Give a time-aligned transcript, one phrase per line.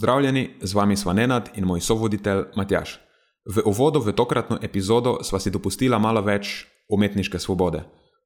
[0.00, 2.94] Pozdravljeni, z vami sva Nenad in moj sovoditelj Matjaš.
[3.44, 7.82] V uvodu v tokratno epizodo sva si dopustila malo več umetniške svobode.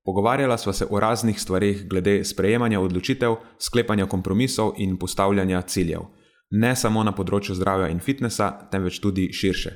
[0.07, 6.07] Pogovarjala sva se o raznih stvarih glede sprejemanja odločitev, sklepanja kompromisov in postavljanja ciljev.
[6.51, 9.75] Ne samo na področju zdravja in fitnesa, temveč tudi širše.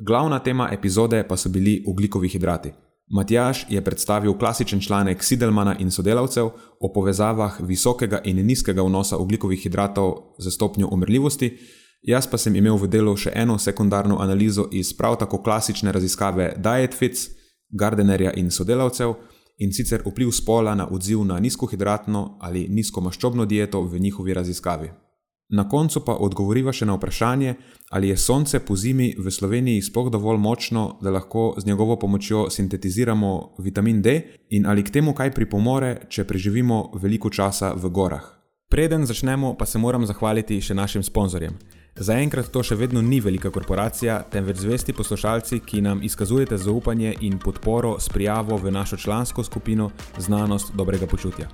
[0.00, 2.72] Glavna tema epizode pa so bili ugljikovi hidrati.
[3.10, 6.46] Matjaš je predstavil klasičen članek Sidelmana in sodelavcev
[6.80, 11.58] o povezavah visokega in nizkega vnosa ugljikovih hidratov za stopnjo umrljivosti,
[12.02, 16.54] jaz pa sem imel v delu še eno sekundarno analizo iz prav tako klasične raziskave
[16.56, 17.28] DietFits,
[17.70, 19.14] Gardenerja in sodelavcev
[19.58, 25.05] in sicer vpliv spola na odziv na nizkohidratno ali nizkomaščobno dieto v njihovi raziskavi.
[25.48, 27.54] Na koncu pa odgovoriva še na vprašanje,
[27.94, 32.48] ali je sonce po zimi v Sloveniji sploh dovolj močno, da lahko z njegovo pomočjo
[32.50, 34.16] sintetiziramo vitamin D
[34.50, 38.26] in ali k temu kaj pripomore, če preživimo veliko časa v gorah.
[38.68, 41.54] Preden začnemo, pa se moram zahvaliti še našim sponzorjem.
[41.96, 47.38] Zaenkrat to še vedno ni velika korporacija, temveč zvesti poslušalci, ki nam izkazujete zaupanje in
[47.38, 51.46] podporo s prijavo v našo člansko skupino Znanost dobrega počutja.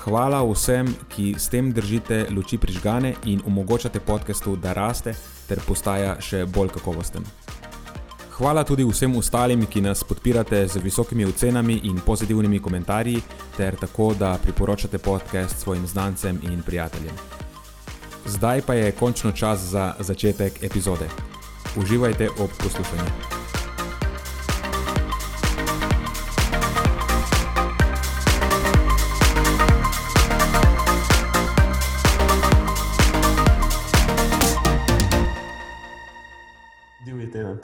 [0.00, 5.12] Hvala vsem, ki s tem držite luči prižgane in omogočate podkastu, da raste
[5.48, 7.26] ter postaja še bolj kakovosten.
[8.38, 13.20] Hvala tudi vsem ostalim, ki nas podpirate z visokimi ocenami in pozitivnimi komentarji,
[13.56, 17.20] ter tako, da priporočate podcast svojim znancem in prijateljem.
[18.24, 21.08] Zdaj pa je končno čas za začetek epizode.
[21.76, 23.39] Uživajte ob poslušanju.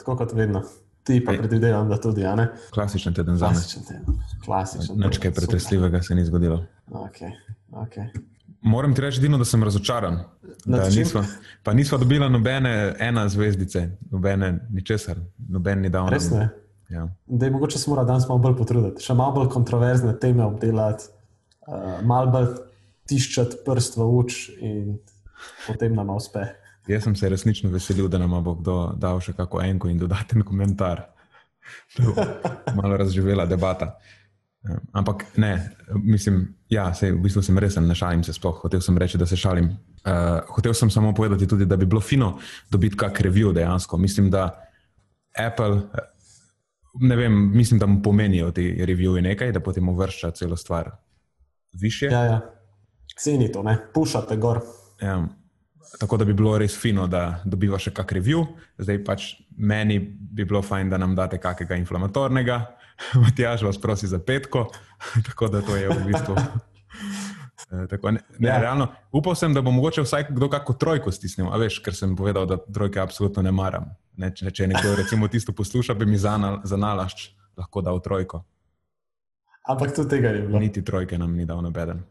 [0.07, 0.63] Tako kot vedno.
[1.03, 2.23] Ti pa predvidevam, da tudi?
[2.73, 3.53] Klasičen teden za me.
[3.53, 4.19] Klasičen teden.
[4.45, 6.65] Klasičen Nič kaj pretresljivega se ni zgodilo.
[6.91, 7.31] Okay,
[7.71, 8.07] okay.
[8.61, 10.19] Moram ti reči, Dino, da sem razočaran.
[10.65, 10.99] Da Nad čim?
[10.99, 11.23] nisva,
[11.63, 15.17] pa nisva dobila nobene ena zvezdice, nobene ničesar,
[15.49, 16.09] noben ni dal.
[16.09, 16.49] Res ne?
[16.89, 17.07] Ja.
[17.25, 21.07] Da je mogoče se mora danes malo bolj potruditi, še malo bolj kontroverzne teme obdelati,
[21.67, 22.47] uh, malo bolj
[23.07, 24.97] tiščati prst v uč in
[25.67, 26.47] potem nam uspe.
[26.87, 30.43] Jaz sem se resnično veselil, da nam bo kdo dal še kako enko in dodaten
[30.47, 31.03] komentar.
[32.77, 33.97] Malo razživela debata.
[34.91, 35.69] Ampak ne,
[36.03, 38.57] mislim, ja, sej, v bistvu sem resen, ne šalim se sploh.
[38.63, 39.69] Hotev sem reči, da se šalim.
[40.07, 42.37] Uh, hotev sem samo povedati tudi, da bi bilo fino
[42.71, 43.97] dobiti kak review dejansko.
[43.97, 44.49] Mislim, da
[45.37, 46.07] Apple, eh,
[47.01, 50.91] ne vem, mislim, da mu pomenijo ti reviewi nekaj, da potem uvršča celo stvar
[51.73, 52.05] više.
[52.11, 52.41] Ja, ja.
[53.19, 53.77] Ceni to, ne?
[53.93, 54.61] pušate gor.
[55.01, 55.27] Ja,
[55.99, 58.45] tako da bi bilo res fino, da dobiva še kak review.
[58.77, 59.27] Zdaj pač
[59.57, 62.59] meni bi bilo fajn, da nam date kakega inflamatornega.
[63.23, 64.67] Matjaž vas prosi za petko,
[65.29, 66.35] tako da to je v bistvu.
[67.71, 68.59] eh, Tako, ne, ne, Ja.
[68.61, 72.15] realno, upal sem, da bo mogoče vsaj kdo kako trojko stisnil, a veš, ker sem
[72.15, 73.91] povedal, da trojke absolutno ne maram.
[74.17, 78.01] Ne, če, če nekdo recimo tisto posluša, bi mi za, na, za nalašč lahko dal
[78.01, 78.41] trojko.
[79.67, 80.59] Ampak tudi tega ni bilo.
[80.59, 82.01] Niti trojke nam ni dal nobeden.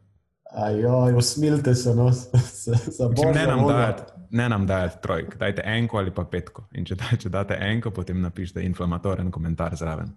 [0.57, 2.13] Ajoj, usmilite se, no,
[2.63, 3.77] se, za Mislim, ne, božjo nam voljo.
[3.77, 6.65] dajati, ne nam dajati trojk, dajte enko ali pa petko.
[6.73, 10.15] In če, da, če date enko, potem napišite inflamatoren komentar zraven.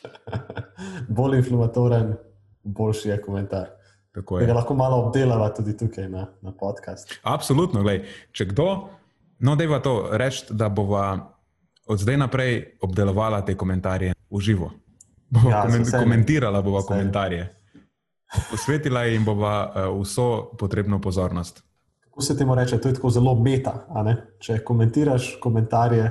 [1.10, 2.14] Bolj inflamatoren,
[2.62, 3.66] boljši je komentar.
[4.12, 4.54] Tako Da ga je.
[4.54, 7.12] lahko malo obdelava tudi tukaj na, na podcast.
[7.22, 8.00] Absolutno, glej,
[8.32, 8.88] če kdo,
[9.38, 11.36] no, je to reči, da bova
[11.86, 14.72] od zdaj naprej obdelovala te komentarje v živo.
[15.28, 16.02] Bova Ja, z komen, veseljem.
[16.02, 16.98] komentirala bova veseljem.
[16.98, 17.44] komentarje.
[18.50, 21.62] Posvetila jim bova uh, vso potrebno pozornost.
[22.00, 23.86] Kako se temu reče, to je tako zelo meta.
[23.88, 24.16] a ne?
[24.38, 26.10] Če komentiraš komentarje,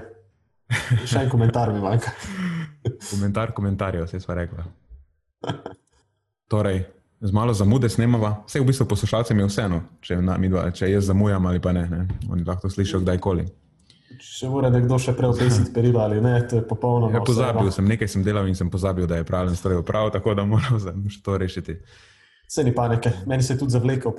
[1.10, 2.12] še en komentar mi manjka.
[3.12, 4.66] Komentar komentarjev, vse sva rekla.
[6.50, 6.84] Torej,
[7.22, 11.10] z malo zamude snemava, vse v bistvu poslušalcem je vseeno, če, na, midva, če jaz
[11.12, 12.06] zamujam ali pa ne, ne.
[12.32, 13.46] oni lahko to slišijo kdajkoli.
[14.20, 17.14] Če mora nekdo še prej obesiti perilo ali ne, to je popolnoma.
[17.14, 17.76] Ja, pozabil vseeno.
[17.76, 20.80] sem, nekaj sem delal in sem pozabil, da je pravilen stroj prav, tako da moram
[21.24, 21.78] to rešiti.
[22.50, 23.12] Saj ni panike.
[23.26, 24.14] Meni se je tudi zavlekel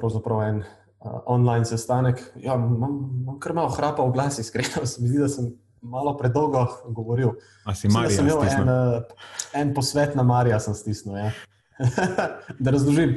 [0.47, 2.23] en uh, online sestanek.
[2.37, 4.87] Ja, imam, imam kar malo hrapa v glas, iskreno.
[4.91, 5.49] Se mi zdi, da sem
[5.83, 7.33] malo predolgo govoril.
[7.67, 8.69] A si Marija sem imel en, stisnil?
[8.69, 11.17] uh, en posvet na Marija, sem stisnil.
[11.17, 11.33] Ja.
[12.63, 13.17] da razložim.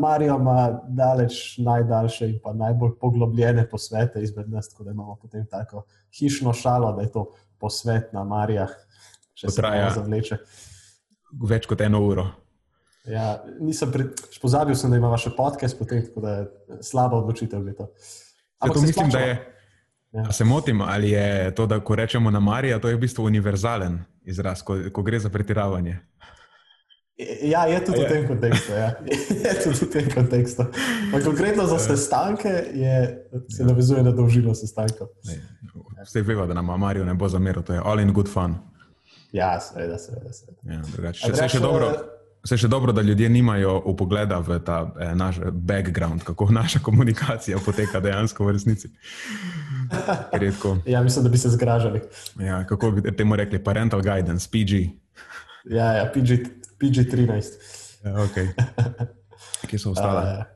[0.00, 5.46] Marijo ima daleč najdaljše in pa najbolj poglobljene posvete izmed nas, tako da imamo potem
[5.46, 5.84] tako
[6.18, 8.70] hišno šalo, da je to posvet na Marijah,
[9.34, 9.84] če se Potraja.
[9.84, 10.38] lahko zavleče.
[11.48, 12.26] Več kot eno uro.
[13.04, 14.04] Ja, nisem pri...
[14.42, 16.46] pozabil, sem, da ima še podcast, potem, tako da je
[16.82, 17.64] slaba odločitev.
[17.76, 17.88] to.
[18.60, 19.56] Zato se mislim, da je.
[20.12, 20.32] Ja.
[20.32, 24.00] Se motim, ali je to, da ko rečemo na Marija, to je v bistvu univerzalen
[24.24, 25.98] izraz, ko, ko gre za pretiravanje.
[27.42, 28.06] Ja, je tudi Ja.
[28.06, 28.72] v tem kontekstu.
[28.72, 28.88] Ja.
[29.44, 30.64] Je tudi v tem kontekstu.
[31.12, 35.08] Pa konkretno za sestanke je, se navezuje na dolžino sestankov.
[36.02, 38.56] Vse veva, da nam Marijo ne bo zameril, to je all in good fun.
[39.32, 40.32] Ja, seveda, seveda.
[40.32, 40.60] seveda.
[40.64, 41.18] Ja, drugače.
[41.20, 44.80] Še, vse, drugače, še dobro, eh, vse še dobro, da ljudje nimajo upogleda v ta
[44.88, 48.90] eh, naš background, kako naša komunikacija poteka dejansko v resnici.
[50.32, 52.00] Je tako, Ja, mislim, da bi se zgražali.
[52.40, 54.88] ja, kako bi temu rekli, parental guidance, PG.
[55.70, 56.30] Ja, ja PG,
[56.80, 57.44] PG-13.
[58.04, 58.48] Ja, okay.
[59.68, 60.46] Kje so ostale?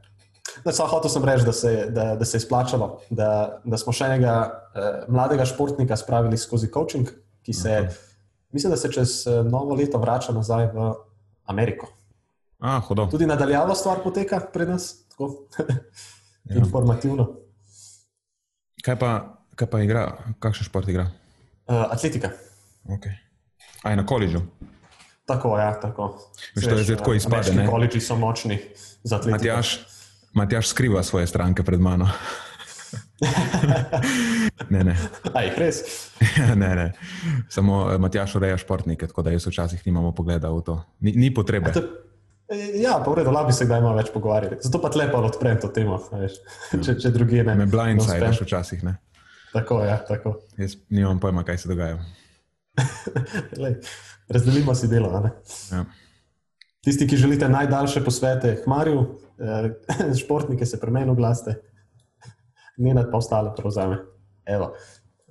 [0.65, 3.93] Uh, Samo hotel sem reči, da se, da, da se je splačalo, da, da smo
[3.93, 7.11] še enega uh, mladega športnika spravili skozi coaching,
[7.45, 7.99] ki se, uh -huh.
[8.53, 10.95] mislim, da se čez uh, novo leto vrača nazaj v
[11.45, 11.89] Ameriko.
[12.59, 13.07] A, hodo.
[13.11, 15.33] Tudi nadaljavo stvar poteka pri nas, tako
[16.45, 16.57] Ja.
[16.61, 17.25] informativno.
[18.85, 19.11] Kaj pa,
[19.57, 20.03] kaj pa igra,
[20.39, 21.07] kakšen šport igra?
[21.67, 22.31] Uh, atletika.
[22.85, 23.17] Okay.
[23.83, 24.43] A je na koledžu?
[25.25, 26.21] Tako, ja, tako.
[26.57, 27.65] Veš, to je zdaj tako izpade, ne?
[27.69, 28.59] Koledži so močni
[29.03, 29.39] za atletiko.
[29.39, 29.87] Matjaš,
[30.37, 32.11] Matjaš skriva svoje stranke pred mano.
[34.75, 34.95] ne, ne.
[35.35, 35.83] Aj, res.
[36.63, 36.87] ne, ne.
[37.49, 40.81] Samo eh, Matjaš ureja športnike, tako da jaz včasih nimamo pogleda v to.
[41.01, 41.73] Ni, ni potrebe.
[41.73, 41.83] To,
[42.75, 44.59] ja, pa v redu, lahko bi se kdaj malo več pogovarjali.
[44.65, 46.41] Zato pa tlepo odprem to temo, a veš,
[46.75, 47.55] če, če drugi ne.
[47.55, 48.49] Me ne blindsideš uspem.
[48.49, 48.97] včasih, ne.
[49.55, 50.35] Tako, ja, tako.
[50.59, 52.01] Jaz nimam pojma, kaj se dogaja.
[53.63, 53.79] Lej,
[54.29, 55.13] razdelimo si delo.
[55.71, 55.85] Ja.
[56.85, 59.05] Tisti, ki želite najdaljše posvete, hmarju,
[59.39, 59.71] eh,
[60.25, 61.55] športnike se pri meni oglasite,
[62.77, 63.99] Nenad pa ostale prevzame.
[64.47, 64.75] Evo,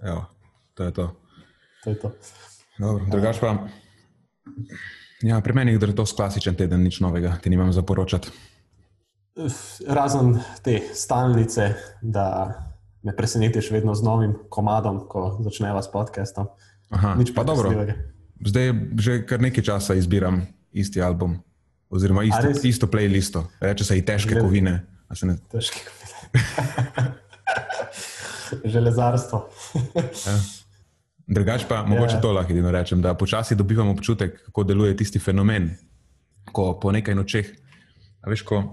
[0.03, 0.25] Evo,
[0.73, 1.05] to je to.
[1.83, 2.11] to je to.
[2.79, 3.67] Dobro, drugač pa.
[5.23, 8.27] Ja, pri meni je to klasičen teden, nič novega, ti nimam za poročati.
[9.87, 12.53] Razen te stalnice, da
[13.03, 16.47] me presenetiš vedno z novim komadom, ko začneva s podcastom.
[16.89, 17.71] Aha, Nič pa dobro.
[18.43, 18.67] Zdaj
[18.99, 21.39] že kar nekaj časa izbiram isti album,
[21.89, 23.47] oziroma isto, isto playlisto.
[23.59, 24.85] Reče se i težke Gled- kovine.
[25.23, 26.17] Ne, Težki kovine.
[28.73, 29.49] Železarstvo.
[30.25, 30.37] ja.
[31.27, 32.21] Drugač pa mogoče Ja.
[32.21, 35.71] to lahko edino rečem, da počasi dobivam občutek, kako deluje tisti fenomen,
[36.51, 37.47] ko po nekaj nočeh,
[38.27, 38.63] veš, ko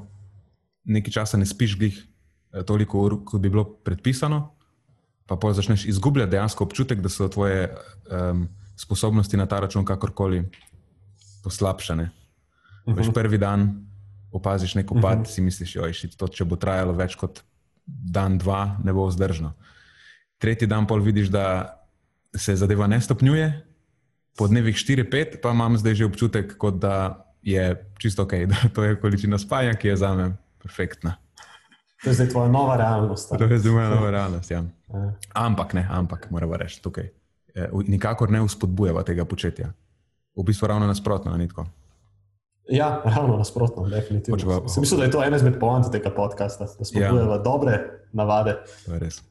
[0.84, 4.56] nekaj časa ne spiš glih eh, toliko ur, kot bi bilo predpisano,
[5.26, 7.68] pa pol začneš izgubljati dejansko občutek, da so tvoje
[8.10, 10.42] um, sposobnosti na ta račun kakorkoli
[11.44, 12.10] poslabšane.
[12.90, 13.86] Veš, prvi dan
[14.32, 17.42] opaziš nek upad, si misliš, da to, če bo trajalo več kot
[17.86, 19.52] dan, dva, ne bo vzdržno.
[20.38, 21.76] Tretji dan pol vidiš, da
[22.36, 23.66] se zadeva ne stopnjuje,
[24.38, 28.84] po dnevih 4-5 pa imam zdaj že občutek, kot da je čisto ok, da to
[28.84, 31.16] je količina spanja, ki je za me perfektna.
[32.04, 33.32] To je zdaj tvoja nova realnost.
[33.32, 33.36] a?
[33.36, 34.50] To je zdaj moja nova realnost.
[34.50, 34.64] Ja.
[34.90, 35.12] Ja.
[35.34, 37.04] Ampak ne, ampak moramo reči tukaj.
[37.54, 39.68] Eh, Nikakor ne uspodbujava tega početja.
[40.34, 41.68] V bistvu ravno nasprotno, ni tako.
[42.68, 44.60] Ja, ravno nasprotno, definitivno.
[44.62, 47.38] Pa- Sem mislil, da je to ena izmed poant tega podcasta, da spodbujamo ja.
[47.38, 47.80] dobre
[48.12, 48.58] navade.
[48.86, 49.22] To je res.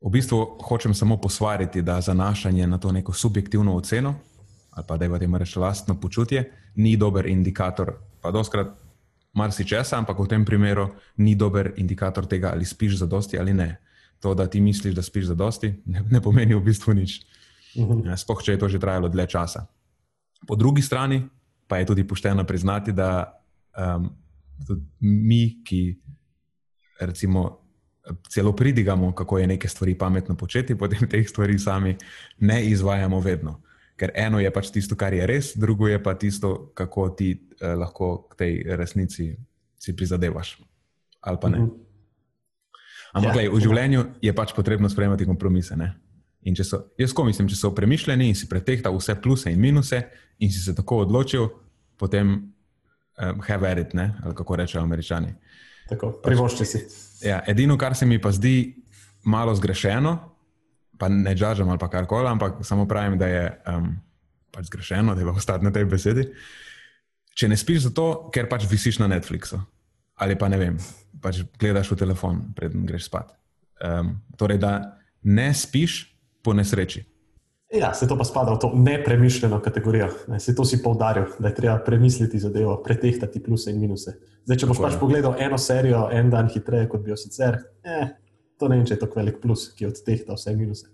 [0.00, 4.14] V bistvu hočem samo posvariti, da zanašanje na to neko subjektivno oceno,
[4.70, 6.44] ali pa da je v tem reči lastno počutje,
[6.76, 7.92] ni dober indikator.
[8.20, 8.66] Pa doskrat
[9.32, 13.76] marsičesa, ampak v tem primeru ni dober indikator tega, ali spiš za dosti ali ne.
[14.20, 17.24] To, da ti misliš, da spiš za dosti, ne, ne pomeni v bistvu nič.
[18.04, 19.66] Ja, Sploh, če je to že trajalo dlje časa.
[20.46, 21.22] Po drugi strani
[21.70, 23.30] pa je tudi pošteno priznati, da
[23.78, 24.10] um,
[24.66, 26.00] tudi mi, ki
[27.00, 27.60] recimo
[28.28, 31.96] celo pridigamo, kako je neke stvari pametno početi, potem teh stvari sami
[32.38, 33.60] ne izvajamo vedno.
[33.96, 37.74] Ker eno je pač tisto, kar je res, drugo je pa tisto, kako ti eh,
[37.76, 39.36] lahko k tej resnici
[39.78, 40.58] si prizadevaš.
[41.20, 41.58] Ali pa ne.
[41.58, 41.70] Mhm.
[43.12, 43.42] Ampak Ja.
[43.42, 43.42] ja.
[43.42, 45.76] lej, v življenju je pač potrebno sprejemati kompromise.
[45.76, 45.94] Ne?
[46.48, 49.60] In če so, jaz ko mislim, če so premišljeni in si pretehtal vse pluse in
[49.60, 50.00] minuse
[50.40, 51.50] in si se tako odločil,
[52.00, 54.14] potem um, have at it, ne?
[54.24, 55.34] ali kako rečejo američani.
[55.90, 56.80] Tako, privošči si.
[57.26, 58.76] Ja, edino, kar se mi pa zdi
[59.28, 60.14] malo zgrešeno,
[60.98, 63.92] pa ne žažem ali pa karkoli, ampak samo pravim, da je um,
[64.52, 66.24] pač zgrešeno, da je ostati na tej besedi.
[67.36, 69.60] Če ne spiš zato, ker pač visiš na Netflixu
[70.20, 70.76] ali pa ne vem,
[71.24, 73.32] pač gledaš v telefon, preden greš spat.
[73.80, 76.09] Um, torej, da ne spiš
[76.42, 77.04] po nesreči.
[77.70, 80.08] Ja, se to pa spada v to nepremišljeno kategorijo.
[80.28, 84.16] Ne, se to si poudaril, da je treba premisliti zadevo, pretehtati pluse in minuse.
[84.44, 88.08] Zdaj, če boš pač pogledal eno serijo en dan hitreje, kot bi jo sicer, eh,
[88.58, 90.90] to ne vem, če je to velik plus, ki odtehta vse minuse.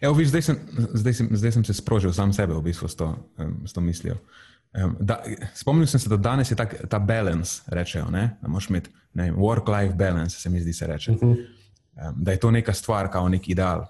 [0.00, 0.58] Evo, viš, zdaj, sem,
[0.98, 3.12] zdaj, sem, zdaj sem se sprožil sam sebe v bistvu s to,
[3.66, 4.18] s to mislijo.
[4.74, 5.20] Um, da,
[5.54, 8.36] spomnil sem se, da danes je tak, ta balance, rečejo, ne?
[8.42, 8.90] da moš imeti
[9.34, 11.12] work-life balance, se mi zdi se reče.
[11.12, 11.46] Uh -huh.
[12.08, 13.86] um, da je to neka stvar, kao nek ideal.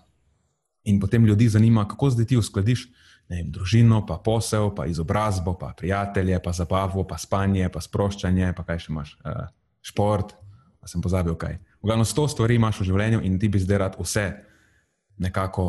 [0.84, 2.87] In potem ljudi zanima, kako zdaj ti uskladiš
[3.30, 8.64] vem, družino, pa posel, pa izobrazbo, pa prijatelje, pa zabavo, pa spanje, pa sproščanje, pa
[8.66, 9.44] kaj še imaš, uh,
[9.82, 10.34] šport.
[10.80, 11.58] Pa sem pozabil kaj.
[11.80, 14.26] V glavnem, sto stvari imaš v življenju in ti bi zdaj rad vse
[15.20, 15.66] nekako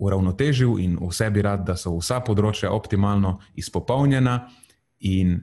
[0.00, 4.36] uravnotežil in vse bi rad, da so vsa področja optimalno izpopolnjena
[5.00, 5.38] in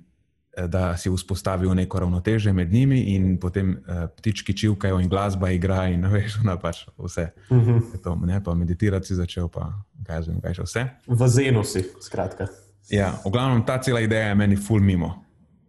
[0.66, 5.86] da si vzpostavil neko ravnoteže med njimi, in potem uh, ptički čivkajo, in glasba igra,
[5.94, 7.30] in veš, na pač vse.
[7.50, 7.78] Uh mhm.
[7.78, 8.04] -huh.
[8.04, 9.74] to, ne, pa meditirati si začel, pa
[10.06, 10.88] kaj že, kaj še vse.
[11.08, 12.48] V zenu si, skratka.
[12.90, 15.24] Ja, v glavnem ta cela ideja je meni ful mimo,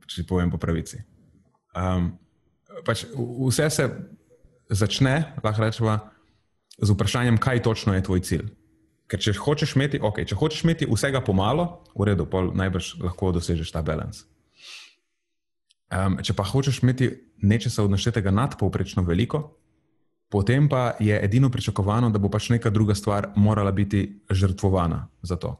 [0.06, 1.02] če povem po pravici.
[1.76, 2.18] Um,
[2.86, 3.04] pač
[3.48, 3.90] vse se
[4.70, 5.98] začne, lahko rečemo,
[6.78, 8.46] z vprašanjem, kaj točno je tvoj cilj.
[9.08, 13.72] Ker če hočeš imeti, okay, če hočeš imeti vsega pomalo, v redu, najbrž lahko dosežeš
[13.72, 14.24] ta balans.
[15.88, 17.08] Um, če pa hočeš imeti
[17.40, 19.40] nečesa odnošetega nadpovprečno veliko,
[20.28, 25.36] potem pa je edino pričakovano, da bo pač neka druga stvar morala biti žrtvovana za
[25.40, 25.54] to.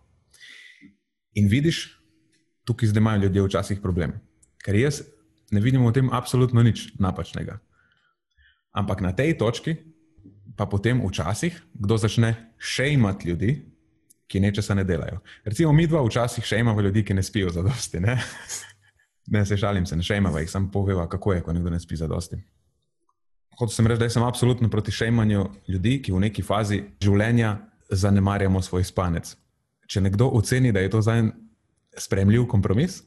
[1.41, 1.97] In vidiš,
[2.69, 4.19] tukaj zdaj imajo ljudje včasih problem,
[4.65, 5.01] ker jaz
[5.51, 7.57] ne vidim v tem absolutno nič napačnega.
[8.77, 9.79] Ampak na tej točki
[10.57, 13.53] pa potem včasih kdo začne šejmati ljudi,
[14.29, 15.23] ki nečesa ne delajo.
[15.45, 18.01] Recimo, mi dva včasih šejmamo ljudi, ki ne spijo za dosti.
[18.01, 18.19] Ne,
[19.45, 22.07] se šalim, se ne šejmava, jih samo poveva, kako je, ko nekdo ne spi za
[22.07, 22.37] dosti.
[23.59, 27.57] Hočem sem reči, da sem absolutno proti šejmanju ljudi, ki v neki fazi življenja
[27.91, 29.35] zanemarjamo svoj spanec.
[29.89, 31.33] Če nekdo oceni, da je to za en
[31.99, 33.03] spremljiv kompromis,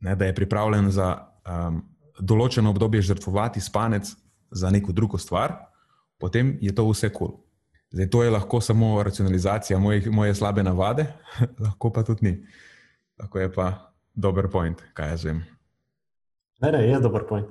[0.00, 1.14] ne, da je pripravljen za
[1.48, 1.82] um,
[2.20, 4.10] določeno obdobje žrtvovati spanec
[4.50, 5.54] za neko drugo stvar,
[6.18, 7.32] potem je to vse kul.
[7.32, 7.36] Cool.
[7.90, 11.06] Zdaj, to je lahko samo racionalizacija moje, moje slabe navade,
[11.64, 12.46] lahko pa tudi ni.
[13.18, 13.87] Lahko je pa
[14.18, 15.42] dober point, kaj jaz vem.
[16.60, 17.46] Ne, ne, je dober point.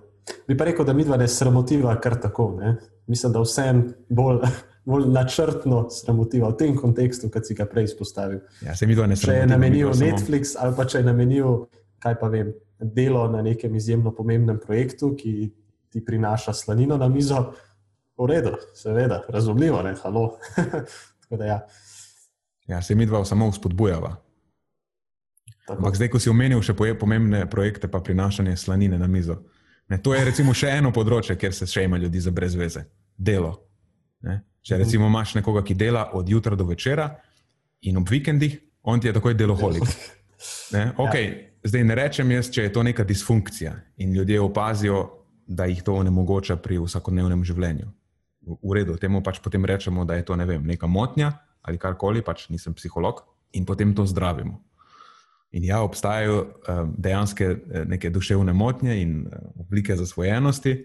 [0.47, 2.49] Bi pa rekel, da mi dva ne sramotiva kar tako.
[2.59, 2.75] Ne?
[3.07, 4.41] Mislim, da vsem bolj,
[4.89, 8.41] bolj načrtno sramotiva v tem kontekstu, kot si ga prej izpostavil.
[8.65, 9.37] Ja, se mi dva ne sramotiva.
[9.37, 10.65] Če je namenil Netflix samo...
[10.65, 11.55] ali pa če je namenil,
[12.03, 15.49] kaj pa vem, delo na nekem izjemno pomembnem projektu, ki
[15.93, 17.47] ti prinaša slanino na mizo,
[18.17, 20.37] v redu, seveda, razumljivo, ne, halo.
[21.51, 21.59] ja.
[22.67, 24.15] ja, se mi dva samo vzpodbujava.
[25.67, 29.41] Ampak zdaj, ko si omenil še pomembne projekte, pa prinašanje slanine na mizo.
[29.87, 32.85] Ne, to je recimo še eno področje, kjer se še ima ljudi za brezveze.
[33.17, 33.53] Delo.
[34.23, 34.41] Ne.
[34.63, 37.09] Če recimo imaš nekoga, ki dela od jutra do večera
[37.87, 39.87] in ob vikendih, on ti je takoj deloholik.
[40.75, 41.47] Ne, okay, ja.
[41.67, 44.99] Zdaj ne rečem jaz, če je to neka disfunkcija in ljudje opazijo,
[45.47, 47.87] da jih to onemogoča pri vsakodnevnem življenju.
[48.47, 51.33] V redu, temu pač potem rečemo, da je to ne vem, neka motnja
[51.67, 53.23] ali karkoli, pač nisem psiholog
[53.59, 54.61] in potem to zdravimo.
[55.51, 60.75] In ja, obstajajo um, dejansko eh, neke duševne motnje in uh, oblike zasvojenosti,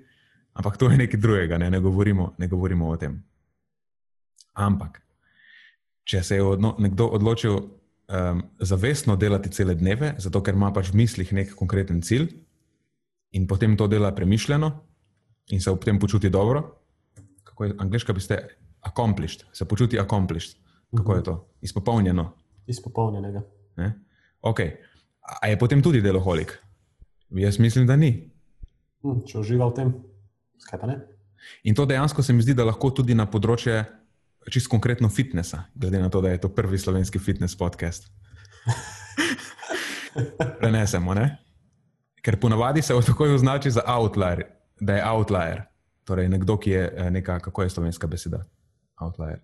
[0.52, 3.16] ampak to je nekaj drugega, ne, ne, govorimo, ne govorimo o tem.
[4.52, 5.00] Ampak,
[6.04, 10.92] če se je odno, nekdo odločil um, zavestno delati cele dneve, zato ker ima pač
[10.92, 12.28] v mislih nek konkreten cilj
[13.32, 14.70] in potem to dela premišljeno
[15.50, 16.62] in se ob tem počuti dobro,
[17.44, 18.38] kako je angliška, bi ste
[18.82, 20.58] accomplished, se počuti accomplished.
[20.96, 21.34] Kako je to?
[21.60, 22.32] Izpopolnjeno.
[22.66, 23.42] Izpopolnjenega.
[23.76, 23.92] Ne?
[24.42, 24.60] Ok,
[25.40, 26.58] a je potem tudi deloholik?
[27.30, 28.10] Jaz mislim, da ni.
[29.02, 29.92] Hm, če uživa v tem,
[30.62, 30.98] skaj pa ne.
[31.66, 33.80] In to dejansko se mi zdi, da lahko tudi na področje
[34.50, 38.10] čist konkretno fitnesa, glede na to, da je to prvi slovenski fitness podcast.
[40.60, 41.26] Prenesemo, ne?
[42.22, 44.44] Ker ponavadi se takoj označi za outlier,
[44.80, 45.62] da je outlier.
[46.04, 48.42] Torej, nekdo, ki je eh, neka, kako je slovenska beseda?
[49.00, 49.38] Outlier.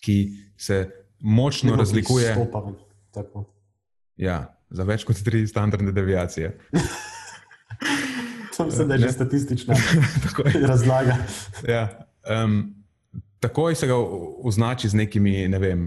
[0.00, 0.88] Ki se
[1.20, 2.32] močno razlikuje.
[2.32, 2.76] Stopaven,
[3.12, 3.44] tako.
[4.16, 6.52] Ja, za več kot tri standardne deviacije.
[8.54, 9.74] Sam se da že statistična
[10.70, 11.16] razlaga.
[11.68, 11.88] ja,
[12.44, 12.74] um,
[13.40, 13.96] takoj se ga
[14.44, 15.86] označi z nekimi, ne vem,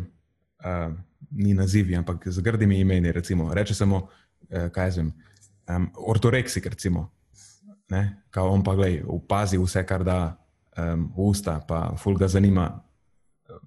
[0.66, 0.92] uh,
[1.32, 3.12] ni nazivi, ampak z grdimi imeni.
[3.12, 3.54] Recimo.
[3.54, 5.14] Reče samo, uh, kaj jaz vem,
[5.70, 7.10] um, ortoreksik, recimo.
[7.90, 8.24] Ne?
[8.30, 10.20] Kao on pa gledaj, upazi vse, kar da
[10.78, 12.68] um, v usta, pa ful ga zanima,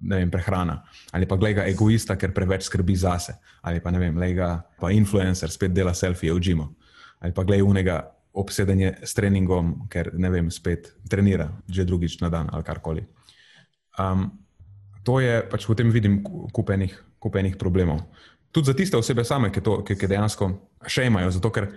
[0.01, 0.81] vem, prehrana.
[1.11, 3.37] Ali pa gleda egoista, ker preveč skrbi zase.
[3.61, 6.67] Ali pa ne vem, gleda pa influencer, spet dela selfije v džimu.
[7.21, 7.97] Ali pa gleda unega
[8.33, 13.03] obsedenje s treningom, ker ne vem, spet trenira že drugič na dan ali karkoli.
[13.99, 14.31] Um,
[15.03, 18.07] to je pač potem vidim kupenih, kupenih problemov.
[18.51, 20.51] Tudi za tiste osebe same, ki, to, ki, ki dejansko
[20.87, 21.71] še imajo, zato ker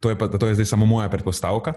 [0.00, 1.74] to je, pa, to je zdaj samo moja predpostavka,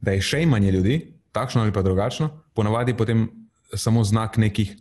[0.00, 0.96] da je še imanje ljudi,
[1.32, 3.28] takšno ali pa drugačno, ponavadi potem
[3.74, 4.76] samo znak nekih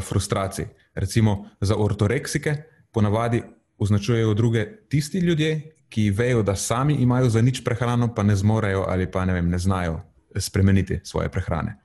[0.00, 0.66] frustracij.
[0.94, 2.56] Recimo za ortoreksike,
[2.92, 3.42] ponavadi
[3.78, 8.84] označujejo druge tisti ljudje, ki vejo, da sami imajo za nič prehrano, pa ne zmorejo
[8.88, 10.00] ali pa ne, vem, ne znajo
[10.36, 11.76] spremeniti svoje prehrane.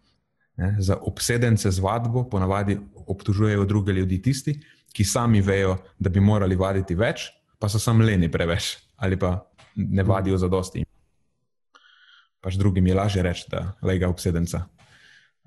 [0.57, 0.75] Ne?
[0.79, 4.59] Za obsedence z vadbo ponavadi obtužujejo druge ljudi tisti,
[4.93, 7.29] ki sami vejo, da bi morali vaditi več,
[7.59, 9.37] pa so samo leni preveč ali pa
[9.75, 10.83] ne vadijo za dosti.
[12.41, 14.65] Pač drugim je lažje reči, da je lega obsedenca.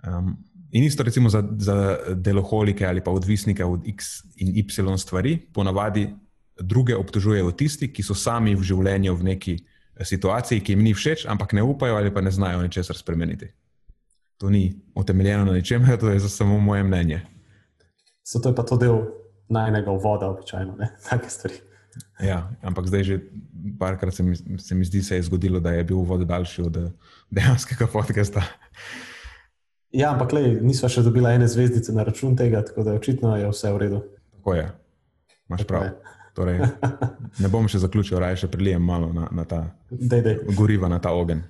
[0.06, 0.36] Um,
[0.72, 6.08] in isto recimo za, za deloholike ali pa odvisnike od X in Y stvari, ponavadi
[6.60, 10.94] druge obtožujejo tisti, ki so sami v življenju v neki eh, situaciji, ki jim ni
[10.94, 13.50] všeč, ampak ne upajo ali pa ne znajo ničesar spremeniti.
[14.40, 17.22] To ni utemeljeno na ničemer, to je samo moje mnenje.
[18.24, 19.02] Zato je pa to del
[19.52, 21.60] najnega uvoda, običajno, ne take stvari.
[22.24, 23.16] Ja, ampak zdaj že
[23.78, 24.24] parkrat se,
[24.58, 26.76] se mi zdi, se je zgodilo, da je bil uvod daljši od
[27.30, 28.42] dejanskega podcasta.
[29.92, 33.50] Ja, ampak le, nismo še dobili ene zvezdice na račun tega, tako da očitno je
[33.52, 34.00] vse v redu.
[34.38, 34.66] Tako je,
[35.50, 35.90] imaš prav.
[36.32, 36.62] Torej,
[37.44, 40.38] ne bom še zaključil, raje še prilijem malo na, na ta dej, dej.
[40.56, 41.42] goriva, na ta ogen.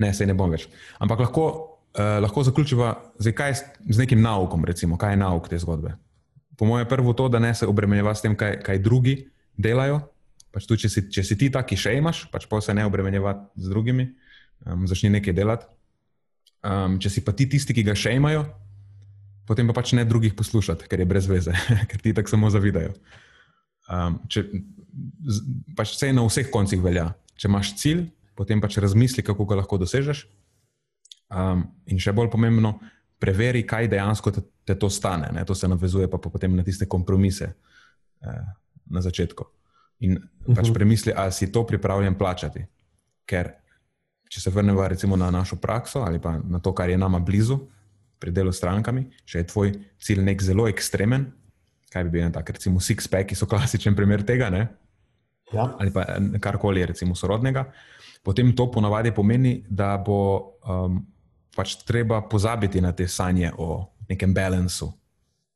[0.00, 0.64] Ne, se ne bom več.
[1.04, 1.44] Ampak lahko,
[1.92, 3.34] uh, lahko zaključiva z,
[3.84, 5.92] z nekim naukom, recimo, kaj je nauk te zgodbe.
[6.56, 9.18] Po mojem, prvo to, da ne se obremenjeva s tem, kaj, kaj drugi
[9.60, 10.00] delajo.
[10.54, 13.36] Pač tudi, če, si, če si ti taki še imaš, pač pa se ne obremenjeva
[13.60, 14.08] z drugimi,
[14.64, 15.68] um, začni nekaj delati.
[16.64, 18.46] Um, če si pa ti tisti, ki ga še imajo,
[19.44, 21.52] potem pa pač ne drugih poslušati, ker je brez veze,
[21.90, 22.94] ker ti tako samo zavidajo.
[23.92, 24.46] Um, če,
[25.76, 27.10] pač vse na vseh koncih velja.
[27.36, 28.06] Če imaš cilj,
[28.38, 30.24] potem pač razmisli, kako ga lahko dosežeš.
[31.34, 32.78] Um, in še bolj pomembno,
[33.20, 35.30] preveri, kaj dejansko te, te to stane.
[35.34, 35.44] Ne?
[35.48, 38.40] To se navezuje pa potem na tiste kompromise eh,
[38.90, 39.46] na začetku.
[40.04, 40.18] In
[40.48, 40.74] pač mhm.
[40.76, 42.64] premisli, ali si to pripravljen plačati.
[43.24, 43.52] Ker
[44.34, 47.60] če se vrnemo recimo na našo prakso ali pa na to, kar je nama blizu,
[48.18, 51.28] pri delu s strankami, če je tvoj cilj nek zelo ekstremen,
[51.92, 54.48] kaj bi bil tak, recimo six-pack, ki so klasičen primer tega,
[55.52, 55.66] ja.
[55.78, 56.06] ali pa
[56.40, 57.66] karkoli je recimo sorodnega,
[58.24, 61.02] potem to ponavadi pomeni, da bo um,
[61.54, 64.88] pač treba pozabiti na te sanje o nekem balansu,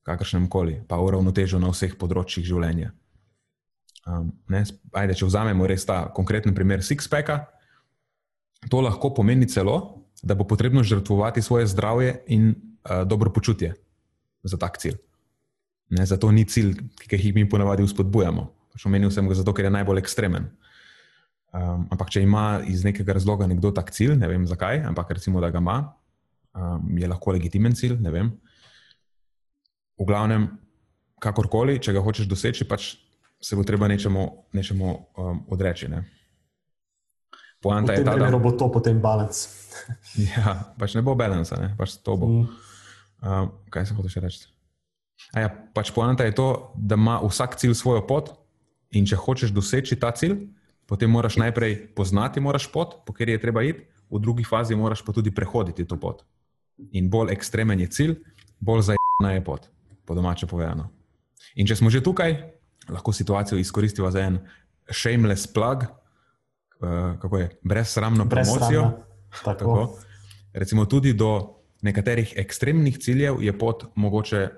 [0.07, 2.93] kakršnem koli, pa uravnotežu na vseh področjih življenja.
[4.09, 4.63] Um, ne,
[4.97, 7.43] ajde, če vzamemo res ta konkreten primer six-packa,
[8.67, 13.75] to lahko pomeni celo, da bo potrebno žrtvovati svoje zdravje in uh, dobro počutje
[14.43, 14.99] za tak cilj.
[15.91, 16.75] Ne, zato ni cilj,
[17.09, 18.49] ki jih mi ponavadi uspodbujamo.
[18.75, 20.51] Pač omenil sem ga zato, ker je najbolj ekstremen.
[21.49, 25.41] Um, ampak, če ima iz nekega razloga nekdo tak cilj, ne vem zakaj, ampak recimo,
[25.41, 25.79] da ga ima,
[26.53, 27.97] um, je lahko legitimen cilj.
[29.99, 30.51] V glavnem,
[31.23, 32.97] kakorkoli, če ga hočeš doseči, pač
[33.41, 35.89] se bo treba nečemu, nečemu um, odreči.
[35.89, 36.05] Ne?
[37.63, 39.49] Poanta je ta, da bo to potem balans.
[40.31, 42.29] ja, pač ne bo balans, ne pač to bo.
[42.31, 42.47] Mm.
[43.19, 44.47] Uh, kaj se hoče reči?
[45.35, 48.31] Ja, pač poanta je to, da ima vsak cilj svojo pot
[48.95, 50.37] in če hočeš doseči ta cilj,
[50.89, 55.03] potem moraš najprej poznati moraš pot, po kateri je treba iti, v drugi fazi moraš
[55.05, 56.23] pa tudi prehoditi to pot.
[56.95, 58.15] In bolj ekstremen je cilj,
[58.63, 59.67] bolj zajemna je pot,
[60.07, 60.89] po domače povedano.
[61.59, 62.39] In če smo že tukaj,
[62.89, 64.39] lahko situacijo izkoristimo za en
[64.89, 65.85] shameless plug,
[67.21, 68.91] kako je, brezsramno Brez promocijo.
[69.45, 69.59] Tako.
[69.59, 69.99] Tako.
[70.53, 74.49] Recimo, tudi do nekaterih ekstremnih ciljev je pot mogoče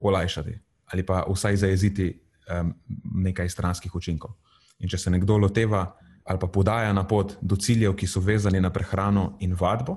[0.00, 0.58] olajšati
[0.92, 2.22] ali pa vsaj zajeziti
[2.60, 2.74] um,
[3.14, 4.34] nekaj stranskih učinkov.
[4.78, 5.86] In če se nekdo loteva
[6.24, 9.96] ali pa podaja na pot do ciljev, ki so vezani na prehrano in vadbo,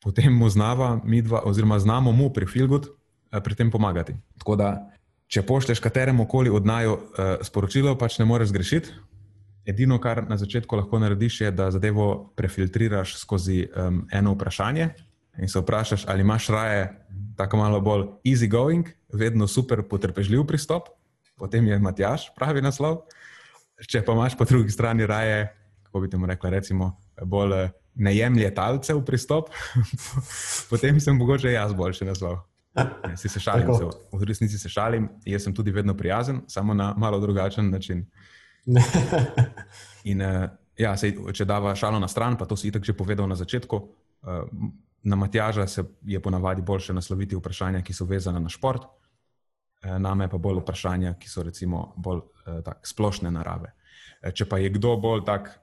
[0.00, 4.14] potem mu znava, mi dva, oziroma znamo mu pri Filgut eh, pri tem pomagati.
[4.38, 4.70] Tako da,
[5.28, 7.02] če pošleš kateremu koli odnajo uh,
[7.44, 8.94] sporočilo, pač ne moreš zgrešiti.
[9.66, 14.88] Edino, kar na začetku lahko narediš, je, da zadevo prefiltriraš skozi um, eno vprašanje
[15.38, 16.88] in se vprašaš, ali imaš raje
[17.36, 20.88] tako malo bolj easy going, vedno super potrpežljiv pristop,
[21.38, 23.04] potem je Matjaš pravi naslov.
[23.88, 25.48] Če pa imaš po drugi strani raje,
[25.82, 26.92] kako bi temu rekla, recimo,
[27.24, 29.50] bolj eh, ne jemlje talce v pristop,
[30.70, 32.42] potem sem mogoče jaz boljši naslov.
[32.76, 36.74] Ne, si se šalim, se, v resnici se šalim, jaz sem tudi vedno prijazen, samo
[36.74, 38.06] na malo drugačen način.
[40.10, 40.48] In, uh,
[40.78, 43.76] ja, sej, če dava šalo na stran, pa to si tako že povedal na začetku,
[43.76, 44.48] uh,
[45.02, 50.28] na Matjaža se je ponavadi boljše nasloviti vprašanja, ki so vezane na šport, uh, name
[50.28, 53.74] pa bolj vprašanja, ki so recimo bolj uh, tak, splošne narave.
[54.22, 55.58] Uh, če pa je kdo bolj tak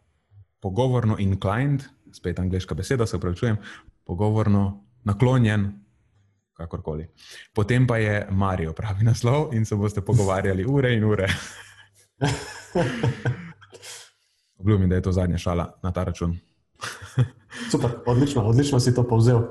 [0.59, 3.57] pogovorno inclined, spet angliška beseda, se upravičujem,
[4.03, 5.69] pogovorno naklonjen,
[6.59, 7.07] kakorkoli.
[7.55, 11.29] Potem pa je Marijo, pravi naslov, in se boste pogovarjali ure in ure.
[14.59, 16.37] Obljubim, da je to zadnja šala na ta račun.
[17.71, 19.41] Super, odlično, odlično si to povzel.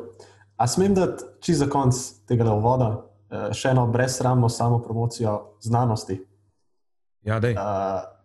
[0.57, 1.95] A smem dati čisto za konec
[2.27, 6.25] tega uvoda eh, še eno brezsramno samo promocijo znanosti?
[7.23, 7.55] Ja, dej.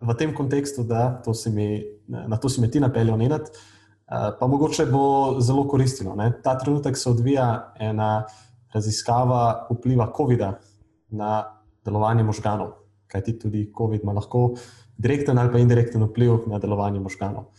[0.00, 3.50] v tem kontekstu, da to mi, na to si me ti napeljal, Nenad,
[4.08, 6.14] pa mogoče bo zelo koristilo.
[6.16, 6.32] Ne?
[6.42, 8.24] Ta trenutek se odvija ena
[8.74, 10.52] raziskava vpliva COVID-a
[11.08, 11.44] na
[11.84, 12.72] delovanje možganov,
[13.14, 14.56] kajti tudi COVID ima lahko
[14.98, 17.52] direkten ali pa indirekten vpliv na delovanje možganov.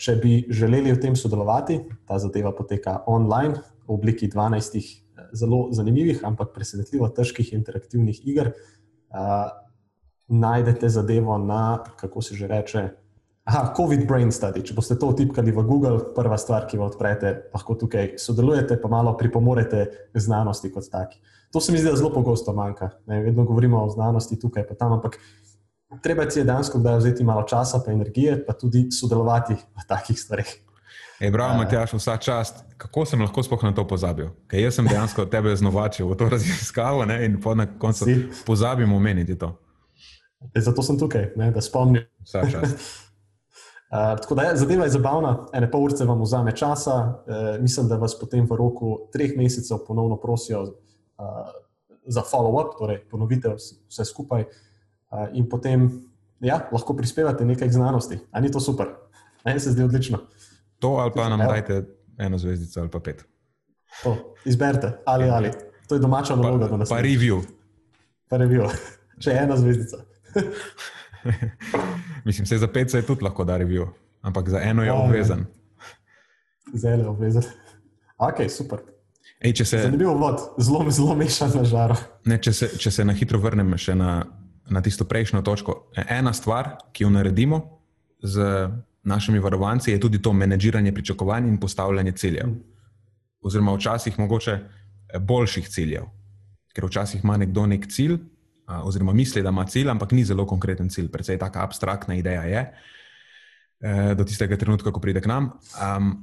[0.00, 4.80] Če bi želeli v tem sodelovati, ta zadeva poteka online v obliki 12
[5.36, 8.52] zelo zanimivih, ampak presenetljivo težkih interaktivnih iger
[10.28, 12.88] najdete zadevo na, kako se že reče,
[13.44, 14.62] aha, COVID Brain Study.
[14.64, 18.88] Če boste to vtipkali v Google, prva stvar, ki vam odprete, lahko tukaj sodelujete, pa
[18.88, 21.20] malo pripomorete znanosti kot taki.
[21.54, 22.90] To se mi zdi, da zelo pogosto manjka.
[23.06, 25.18] Ne, vedno govorimo o znanosti tukaj in tam, ampak
[26.02, 30.50] treba si je dejansko vzeti malo časa, pa energije, pa tudi sodelovati v takih stvareh.
[31.20, 32.64] Ej, bravo, Matjaš, vsa čast.
[32.76, 34.32] Kako sem lahko sploh na to pozabil?
[34.50, 37.22] Ker jaz sem dejansko tebe znovačil v to raziskavo ne?
[37.24, 38.06] in po na koncu
[38.46, 39.54] pozabim omeniti to.
[40.54, 42.02] E, zato sem tukaj, ne, da spomnim.
[42.34, 47.86] Uh, tako da je zadeva je zabavna, ene pol ure vam vzame časa, uh, mislim,
[47.88, 50.74] da vas potem v roku treh mesecev ponovno prosijo uh,
[52.06, 53.54] za follow-up, torej ponovite
[53.88, 54.44] vse skupaj
[55.32, 55.88] in potem
[56.40, 58.18] ja, lahko prispevate nekaj znanosti.
[58.32, 58.86] Ali ni to super?
[59.44, 60.18] Meni se zdi odlično.
[60.78, 61.84] To ali pa nam dajte
[62.18, 63.24] eno zvezdico ali pa pet.
[64.02, 65.50] To, izberite, ali ali.
[65.88, 66.68] To je domača naloga.
[66.68, 67.42] Pa, pa review.
[68.28, 68.68] Pa review.
[69.22, 69.96] Če je ena zvezdica.
[72.26, 73.86] Mislim, se za pet se je tudi lahko da review,
[74.22, 75.44] ampak za eno je ja, obvezen.
[76.72, 77.42] Za eno je obvezen.
[78.18, 78.78] Ok, super.
[79.44, 81.96] Ej, se, Zanimiv vod, zelo, zelo mešan na žaro.
[82.24, 84.24] Ne, če, se, če se na hitro vrnem še na,
[84.72, 85.74] na tisto prejšnjo točko.
[86.00, 87.60] Ena stvar, ki jo naredimo
[88.24, 88.40] z
[89.04, 92.56] našimi varovanci, je tudi to menedžiranje pričakovanj in postavljanje ciljev.
[93.44, 94.58] Oziroma, včasih mogoče
[95.20, 96.08] boljših ciljev.
[96.72, 98.16] Ker včasih ima nekdo nek cilj,
[98.64, 102.62] oziroma misli, da ima cilj, ampak ni zelo konkreten cilj, predvsej tako abstraktna ideja je,
[103.84, 105.52] e, do tistega trenutka, ko pride k nam.
[105.76, 106.14] Um,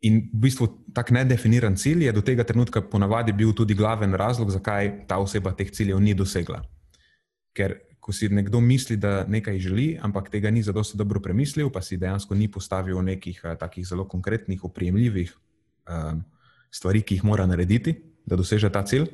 [0.00, 4.50] in v bistvu tak nedefiniran cilj je do tega trenutka ponavadi bil tudi glaven razlog,
[4.50, 6.62] zakaj ta oseba teh ciljev ni dosegla.
[7.52, 11.82] Ker ko si nekdo misli, da nekaj želi, ampak tega ni zadosti dobro premislil, pa
[11.84, 15.34] si dejansko ni postavil nekih uh, takih zelo konkretnih, oprijemljivih
[15.84, 16.24] um,
[16.72, 19.10] stvari, ki jih mora narediti, da doseže ta cilj,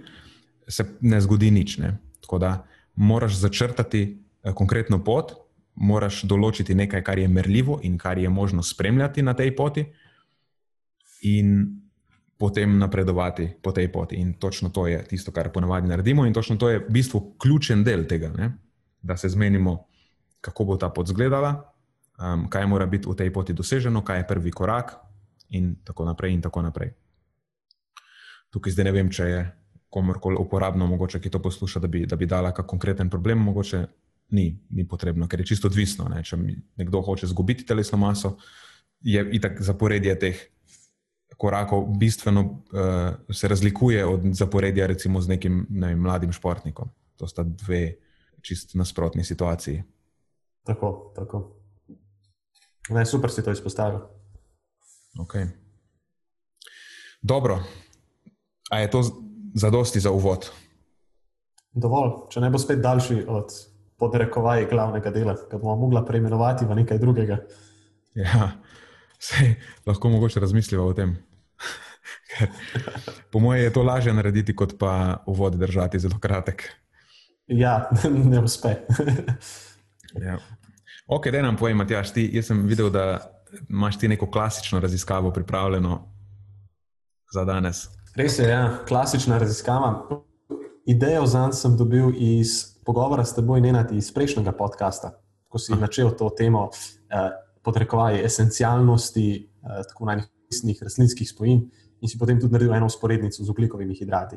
[0.68, 1.78] se ne zgodi nič.
[1.82, 1.96] Ne?
[2.22, 2.52] Tako da
[2.94, 5.34] moraš začrtati eh, konkretno pot,
[5.74, 9.86] moraš določiti nekaj, kar je merljivo in kar je možno spremljati na tej poti,
[11.22, 11.80] in
[12.38, 14.16] potem napredovati po tej poti.
[14.16, 17.84] In točno to je tisto, kar ponavadi naredimo, in točno to je v bistvu ključen
[17.84, 18.52] del tega, ne?
[19.02, 19.86] da se zmenimo,
[20.40, 21.72] kako bo ta pot izgledala,
[22.18, 24.96] um, kaj mora biti v tej poti doseženo, kaj je prvi korak,
[25.48, 26.34] in tako naprej.
[26.34, 26.90] In tako naprej.
[28.50, 29.40] Tukaj zdaj ne vem, če je
[29.90, 33.86] komorkoli uporabno, mogoče ki to posluša, da bi, da bi dala kakšen konkreten problem, mogoče
[34.30, 36.08] ni, ni potrebno, ker je čisto odvisno.
[36.10, 36.22] Ne?
[36.24, 36.36] Če
[36.76, 38.36] nekdo hoče izgubiti telesno maso,
[39.00, 40.40] je itak zaporedje teh
[41.36, 46.88] korakov bistveno uh, se razlikuje od zaporedja recimo z nekim ne vem, mladim športnikom.
[47.16, 47.96] To sta dve
[48.40, 49.82] čist nasprotni situaciji.
[50.64, 51.56] Tako, tako.
[52.90, 54.00] Ne, super si to izpostavil.
[55.18, 55.48] Okay.
[57.22, 57.60] Dobro.
[58.70, 59.02] A je to
[59.54, 60.50] za dosti za uvod.
[61.72, 63.52] Dovolj, če ne bo spet daljši od
[64.00, 67.38] podrekovaj glavnega dela, ki bomo mogli preimenovati v nekaj drugega.
[68.16, 68.50] Ja,
[69.26, 69.54] sej,
[69.86, 71.16] lahko mogoče razmislimo o tem.
[73.32, 76.68] po mojem je to lažje narediti, kot pa uvod držati zelo kratek.
[77.46, 77.90] Ja,
[78.30, 78.68] ne uspe.
[80.26, 80.38] ja.
[81.06, 83.20] Ok, da nam povem, Matjaš, ti, jaz sem videl, da
[83.68, 86.00] imaš ti neko klasično raziskavo pripravljeno
[87.34, 87.86] za danes.
[88.16, 90.08] Res je, ja, klasična raziskava.
[90.86, 95.10] Idejo za njim sem dobil iz pogovora s teboj, ne iz prejšnjega podcasta,
[95.48, 96.68] ko si začel to temo
[97.10, 101.66] eh, podrekovati esencialnosti eh, tako najnižjih rastlinskih spojin
[102.00, 104.36] in si potem tudi naredil eno usporednico z ugljikovimi hidrati.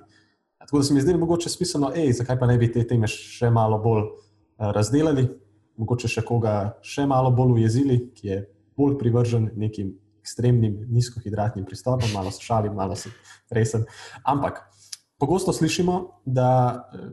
[0.60, 3.52] Tako da se mi zdi, mogoče smiselno, hej, zakaj pa ne bi te teme še
[3.54, 5.28] malo bolj eh, razdelili,
[5.80, 8.40] mogoče še koga še malo bolj ujezili, ki je
[8.80, 13.12] bolj privržen nekim ekstremnim nizkohidratnim pristopom, malo se šalim, malo se
[13.52, 13.86] resen.
[14.24, 14.62] Ampak
[15.20, 16.50] pogosto slišimo, da
[16.94, 17.10] eh,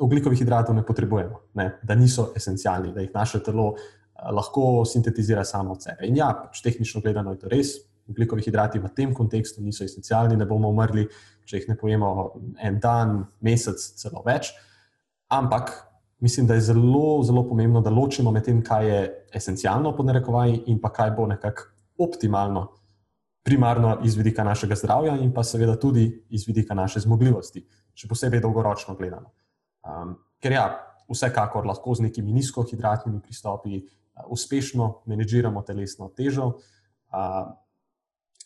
[0.00, 1.72] oglikovih hidratov ne potrebujemo, ne?
[1.82, 6.06] da niso esencialni, da jih naše telo eh, lahko sintetizira samo od sebe.
[6.08, 7.76] In ja, pač tehnično gledano je to res,
[8.10, 11.06] ugljikovi hidrati v tem kontekstu niso esencialni, ne bomo umrli,
[11.46, 12.10] če jih ne pojemo
[12.66, 14.50] en dan, mesec, celo več.
[15.30, 15.70] Ampak
[16.20, 19.00] mislim, da je zelo, zelo pomembno, da ločimo med tem, kaj je
[19.40, 22.66] esencialno, pod narekovaji, in pa kaj bo nekako optimalno,
[23.46, 27.62] primarno iz vidika našega zdravja, in pa seveda tudi iz vidika naše zmogljivosti,
[27.96, 29.32] še posebej dolgoročno gledano.
[29.86, 30.66] Um, ker ja,
[31.10, 36.52] vsekakor lahko z nekimi nizkohidratnimi pristopi uh, uspešno menedžiramo telesno težo.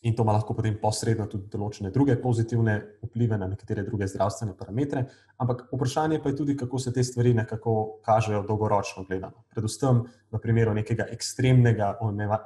[0.05, 2.75] In to ima lahko potem posredno tudi določene druge pozitivne
[3.07, 5.07] vplive na nekatere druge zdravstvene parametre.
[5.41, 10.43] Ampak vprašanje pa je tudi, kako se te stvari nekako kažejo dolgoročno gledano, predvsem v
[10.43, 11.95] primeru nekega ekstremnega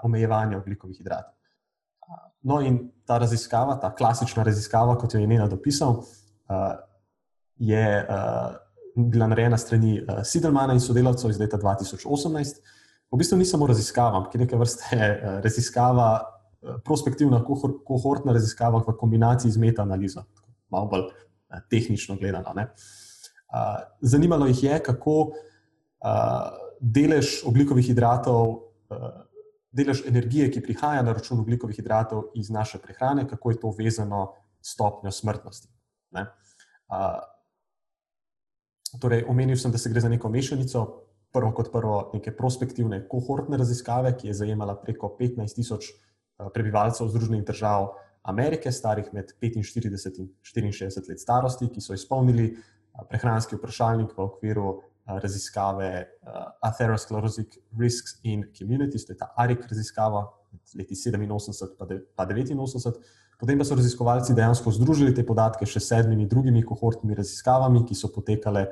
[0.07, 1.35] omejevanja oglikovih hidratov.
[2.47, 6.05] No, in ta raziskava, ta klasična raziskava, kot jo je Nina dopisal,
[7.59, 7.85] je
[8.95, 12.63] bila narejena strani Sidelmana in sodelavcev iz leta 2018.
[13.11, 14.99] V bistvu ni samo raziskava, ampak je neke vrste
[15.45, 16.09] raziskava
[16.85, 17.41] prospektivna
[17.87, 20.25] kohortna raziskava v kombinaciji z metaanalizo,
[20.71, 22.53] malo bolj eh, tehnično gledano.
[22.55, 22.69] Ne.
[24.01, 25.31] Zanimalo jih je, kako
[26.81, 28.59] delež oglikovih hidratov,
[29.73, 34.35] delež energije, ki prihaja na račun oglikovih hidratov iz naše prehrane, kako je to vezano
[34.61, 35.69] s stopnjo smrtnosti.
[36.11, 36.27] Ne.
[39.01, 40.85] Torej, omenil sem, da se gre za neko mešanico.
[41.33, 45.91] Prvo kot prvo, neke prospektivne kohortne raziskave, ki je zajemala preko 15 tisoč
[46.39, 47.89] Eh, prebivalcev Združenih držav
[48.23, 52.59] Amerike, starih med 45 in 64 let starosti, ki so izpolnili eh,
[53.11, 55.89] prehranski vprašalnik v okviru eh, raziskave
[56.63, 61.25] Atherosclerotic Risks in Communities, to je ta ARIC raziskava med leti 87
[62.53, 63.03] in 89.
[63.39, 67.95] Potem pa so raziskovalci dejansko združili te podatke še s sedmimi drugimi kohortnimi raziskavami, ki
[67.95, 68.69] so potekale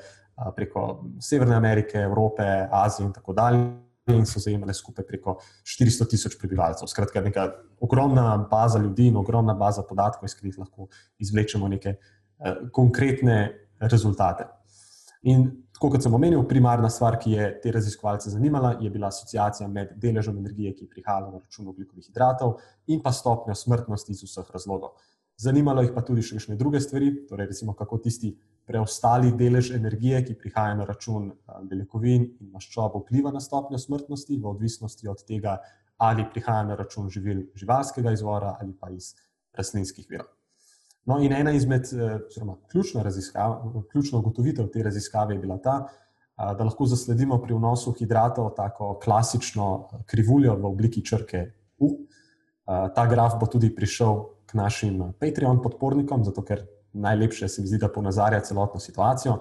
[0.57, 3.65] preko Severne Amerike, Evrope, Azije in tako dalje
[4.15, 6.87] in so zajemale skupaj preko 400 tisoč prebivalcev.
[6.87, 7.49] Skratka, neka
[7.83, 10.87] ogromna baza ljudi in ogromna baza podatkov, iz katerih lahko
[11.19, 13.39] izvlečemo neke uh, konkretne
[13.81, 14.47] rezultate.
[15.27, 19.67] In tako kot sem omenil, primarna stvar, ki je te raziskovalce zanimala, je bila asociacija
[19.69, 24.23] med deležem energije, ki je prihajala na račun oglikovih hidratov, in pa stopnjo smrtnosti iz
[24.23, 24.95] vseh razlogov.
[25.37, 30.25] Zanimalo jih pa tudi še nekaj druge stvari, torej recimo, kako tisti preostali delež energije,
[30.27, 31.31] ki prihaja na račun
[31.71, 35.59] beljakovin in maščob, vpliva na stopnjo smrtnosti, v odvisnosti od tega,
[36.03, 39.15] ali prihaja na račun živil živalskega izvora ali pa iz
[39.57, 40.29] rastlinskih virov.
[41.07, 41.87] No, in ena izmed,
[42.27, 43.05] oziroma ključna,
[43.93, 45.77] ključna ugotovitev te raziskave je bila ta,
[46.37, 51.47] da lahko zasledimo pri vnosu hidratov tako klasično krivuljo v obliki črke
[51.79, 51.93] U.
[52.67, 56.65] Ta graf bo tudi prišel k našim eh, Patreon podpornikom, zato ker
[56.97, 59.39] najlepše se mi zdi, da ponazarja celotno situacijo.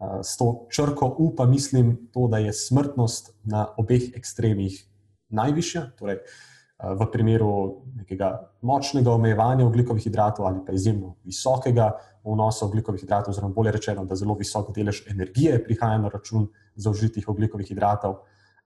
[0.00, 4.84] Eh, s to črko upa mislim to, da je smrtnost na obeh ekstremih
[5.28, 11.92] najvišja, torej eh, v primeru nekega močnega omejevanja oglikovih hidratov ali pa izjemno visokega
[12.24, 17.28] vnosa oglikovih hidratov, oziroma bolje rečeno, da zelo visok delež energije prihaja na račun zaužitih
[17.28, 18.22] oglikovih hidratov.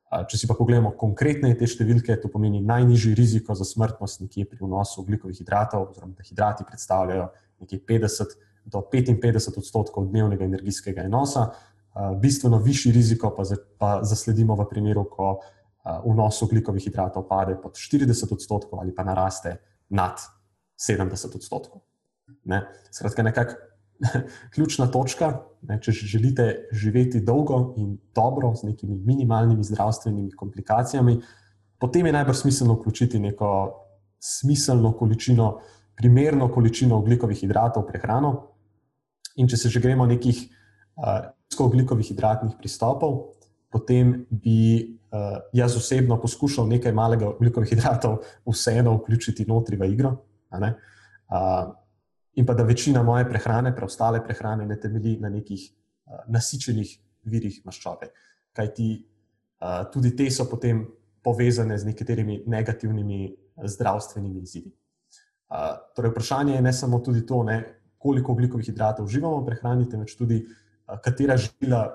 [0.08, 4.62] Če si pa pogledamo konkretne te številke, to pomeni najnižji riziko za smrtnost nekje pri
[4.62, 7.26] vnosu oglikovih hidratov, oziroma da hidrati predstavljajo
[7.60, 11.48] nekje 50 do 55 odstotkov dnevnega energijskega enosa,
[12.20, 13.42] bistveno višji riziko pa,
[13.78, 15.38] pa zasledimo v primeru, ko
[16.04, 19.56] vnos oglikovih hidratov pade pod 40 odstotkov ali pa naraste
[19.88, 20.20] nad
[20.76, 21.80] 70 odstotkov.
[22.44, 22.66] Ne?
[22.90, 23.54] Skratka, nekako
[24.54, 25.32] ključna točka,
[25.66, 31.18] ne, če želite živeti dolgo in dobro, z nekimi minimalnimi zdravstvenimi komplikacijami,
[31.78, 33.50] potem je najbolj smiselno vključiti neko
[34.20, 35.58] smiselno količino,
[35.98, 38.32] primerno količino oglikovih hidratov v prehrano.
[39.38, 40.46] In če se že gremo nekih
[40.98, 43.34] nizkooglikovih uh, hidratnih pristopov,
[43.70, 50.14] potem bi uh, jaz osebno poskušal nekaj malega oglikovih hidratov vseeno vključiti notri v igro.
[50.50, 51.74] Uh,
[52.34, 57.60] in pa da večina moje prehrane, preostale prehrane, ne temelji na nekih uh, nasičenih virih
[57.66, 58.10] maščobe.
[58.54, 60.86] Kaj ti uh, tudi te so potem
[61.22, 63.34] povezane z nekaterimi negativnimi
[63.66, 64.70] zdravstvenimi izzivi.
[65.48, 67.58] Uh, torej, vprašanje je ne samo to, ne,
[67.98, 71.94] koliko oglikovih hidratov uživamo v prehrani, temveč tudi, uh, katera živila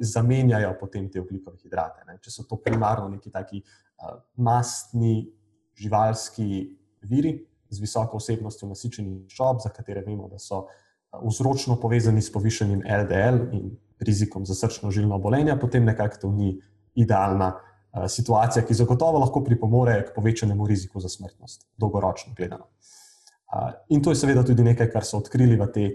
[0.00, 2.04] zamenjajo potem te oglikove hidrate.
[2.06, 2.18] Ne.
[2.20, 5.32] Če so to primarno neki taki uh, mastni,
[5.74, 6.76] živalski
[7.08, 7.38] viri,
[7.72, 10.66] z visoko vsebnostjo nasičenih šob, za katere vemo, da so
[11.22, 16.58] vzročno povezani s povišenim LDL in rizikom za srčno-žilno obolenje, potem nekako to ni
[16.94, 17.54] idealna
[18.08, 22.70] situacija, ki zagotovo lahko pripomore k povečanemu riziku za smrtnost, dolgoročno gledano.
[23.88, 25.88] In to je seveda tudi nekaj, kar so odkrili v tej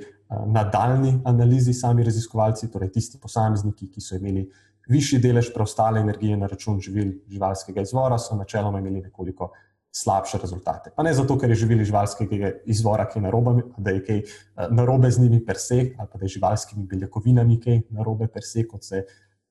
[0.45, 4.45] nadaljni analizi sami raziskovalci, torej tisti posamezniki, ki so imeli
[4.87, 9.49] višji delež preostale energije na račun živil živalskega izvora, so načeloma imeli nekoliko
[9.91, 10.91] slabše rezultate.
[10.95, 14.67] Pa ne zato, ker je živeli živalskega izvora, ki je narobe, da je kaj eh,
[14.69, 18.67] narobe z njimi per se, ali pa da je živalskimi beljakovinami kaj narobe per se,
[18.67, 19.05] kot se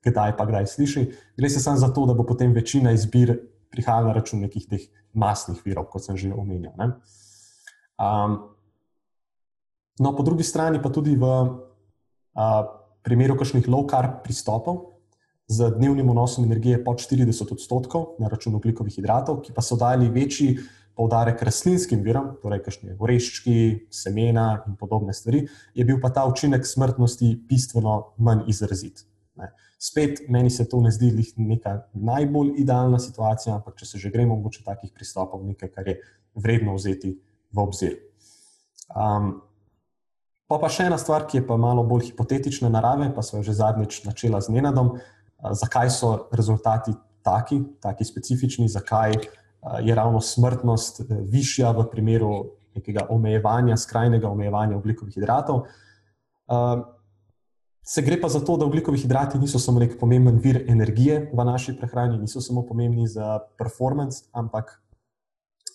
[0.07, 1.05] kdaj pa kdaj sliši.
[1.37, 3.37] Gre se samo za to, da bo potem večina izbir
[3.71, 6.73] prihajala na račun nekih teh masnih virov, kot sem že omenil.
[7.97, 8.38] Um,
[9.99, 12.62] no, po drugi strani pa tudi v uh,
[13.03, 14.99] primeru kakšnih low-carb pristopov
[15.49, 20.11] z dnevnim vnosom energije pod 40 odstotkov na račun ugljikovih hidratov, ki pa so dali
[20.11, 20.59] večji
[20.97, 25.45] poudarek rastlinskim virom, torej kakšne oreščki, semena in podobne stvari,
[25.77, 29.05] je bil pa ta učinek smrtnosti bistveno manj izrazit.
[29.37, 29.51] Ne.
[29.79, 34.37] Spet meni se to ne zdi neka najbolj idealna situacija, ampak če se že gremo
[34.40, 35.99] v takih pristopov, nekaj, kar je
[36.35, 37.18] vredno vzeti
[37.53, 37.99] v obzir.
[38.88, 39.42] Um,
[40.49, 43.51] pa pa še ena stvar, ki je pa malo bolj hipotetične narave, pa smo jo
[43.51, 44.96] že zadnjič načela z Nenadom
[45.53, 49.12] zakaj so rezultati taki, taki specifični, zakaj
[49.83, 52.44] je ravno smrtnost višja v primeru
[52.75, 55.64] nekega omejevanja, skrajnega omejevanja ugljikovih hidratov.
[57.88, 61.44] Se gre pa za to, da ugljikovi hidrati niso samo nek pomemben vir energije v
[61.46, 64.72] naši prehrani, niso samo pomembni za performance, ampak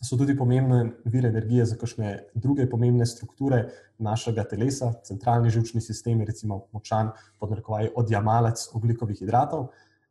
[0.04, 3.62] so tudi pomemben vir energije za kakšne druge pomembne strukture
[3.98, 9.70] našega telesa, centralni žilčni sistem, recimo močan podnarekovaj odjamalec oglikovih hidratov.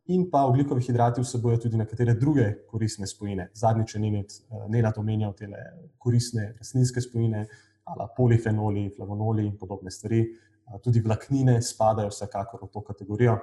[0.09, 3.51] In pa oglikovi hidrati vsebujejo tudi nekatere druge koristne spojine.
[3.55, 5.53] Zadnjič je ne na to omenjal te
[5.99, 7.45] koristne rastlinske spojine,
[7.85, 10.25] ali polifenoli, flavonoli in podobne stvari.
[10.85, 13.39] Tudi vlaknine spadajo vsekakor v to kategorijo.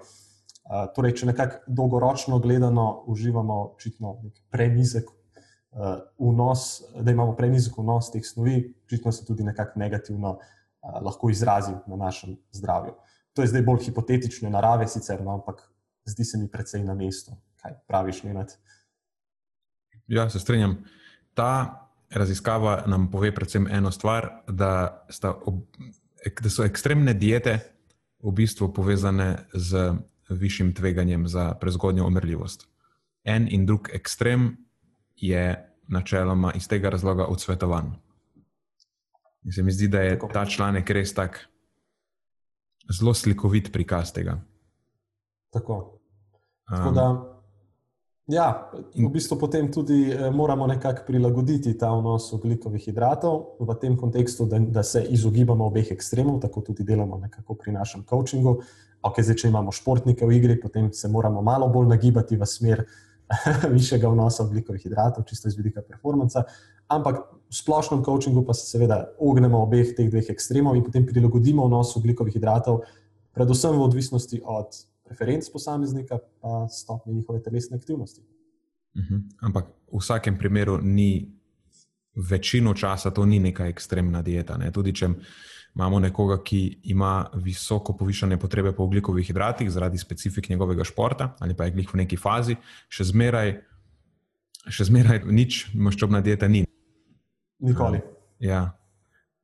[0.95, 4.15] Torej, če nekako dolgoročno gledano uživamo očitno
[4.51, 5.09] prenizek
[6.19, 10.37] vnos, da imamo prenizek vnos teh snovi, očitno se tudi nekako negativno
[11.01, 12.93] lahko izrazi na našem zdravju.
[13.33, 15.61] To je zdaj bolj hipotetične narave, sicer, no, ampak
[16.05, 17.35] zdi se mi precej na mestu.
[17.61, 18.55] Kaj praviš, Nenad?
[20.07, 20.77] Ja, se strinjam.
[21.33, 25.05] Ta raziskava nam pove predvsem eno stvar, da,
[25.45, 25.59] ob,
[26.41, 27.60] da so ekstremne diete
[28.23, 29.93] v bistvu povezane z
[30.30, 32.67] višjim tveganjem za prezgodnjo umrljivost.
[33.23, 34.58] En in drug ekstrem
[35.15, 37.95] je načeloma iz tega razloga odsvetovan.
[39.43, 41.47] In se mi zdi, da je ta članek res tak
[42.91, 44.39] zelo slikovit prikaz tega.
[45.53, 45.99] Tako.
[46.67, 47.37] Tako da,
[48.27, 53.97] ja, v bistvu potem tudi eh, moramo nekako prilagoditi ta vnos oglikovih hidratov v tem
[53.97, 58.59] kontekstu, da, da se izogibamo obeh ekstremov, tako tudi delamo nekako pri našem coachingu.
[59.01, 62.83] Ok, zdaj, če imamo športnike v igri, potem se moramo malo bolj nagibati v smer
[63.77, 66.43] višjega vnosa oglikovih hidratov, čisto iz vidika performansa.
[66.91, 71.67] Ampak v splošnem coachingu pa se seveda ognemo obeh teh dveh ekstremov in potem prilagodimo
[71.67, 72.83] vnos oglikovih hidratov,
[73.35, 78.21] predvsem v odvisnosti od preferenc posameznika in stopnje njihove telesne aktivnosti.
[78.21, 79.15] Uh mhm.
[79.15, 79.21] -huh.
[79.41, 81.37] Ampak v vsakem primeru ni
[82.29, 84.57] večino časa to ni neka ekstremna dieta.
[84.57, 84.71] Ne?
[84.71, 85.09] Tudi če
[85.75, 91.53] imamo nekoga, ki ima visoko povišene potrebe po ugljikovih hidratih zaradi specifik njegovega športa ali
[91.53, 92.55] pa je glih v neki fazi,
[92.89, 93.53] še zmeraj,
[94.67, 96.65] še zmeraj nič maščobna dieta ni.
[97.59, 98.01] Nikoli.
[98.39, 98.71] Ja.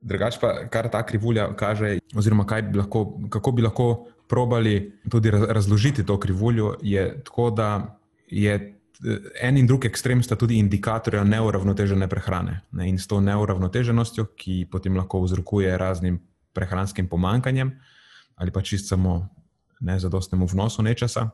[0.01, 3.85] Drugač pa, kar ta krivulja kaže, oziroma bi lahko, kako bi lahko
[4.29, 8.73] probali tudi razložiti to krivuljo, je tako, da je
[9.41, 12.61] en in drug ekstrem sta tudi indikatorja neuravnotežene prehrane.
[12.71, 12.87] Ne?
[12.89, 16.19] In s to neuravnoteženostjo, ki potem lahko vzrokuje raznim
[16.53, 17.73] prehranskim pomankanjem
[18.35, 19.29] ali pa čist samo
[19.79, 21.29] nezadostnemu vnosu nečesa,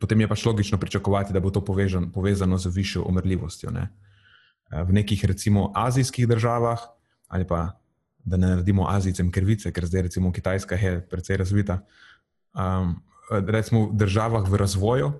[0.00, 3.70] potem je pač logično pričakovati, da bo to povežan, povezano z višjo umrljivostjo.
[3.70, 3.88] Ne?
[4.70, 6.80] V nekih, recimo, azijskih državah,
[7.28, 7.78] ali pa
[8.26, 11.78] da ne naredimo Azijcem krvice, ker zdaj, recimo, Kitajska je precej razvita.
[12.52, 12.98] Um,
[13.30, 15.12] recimo, v državah v razvoju,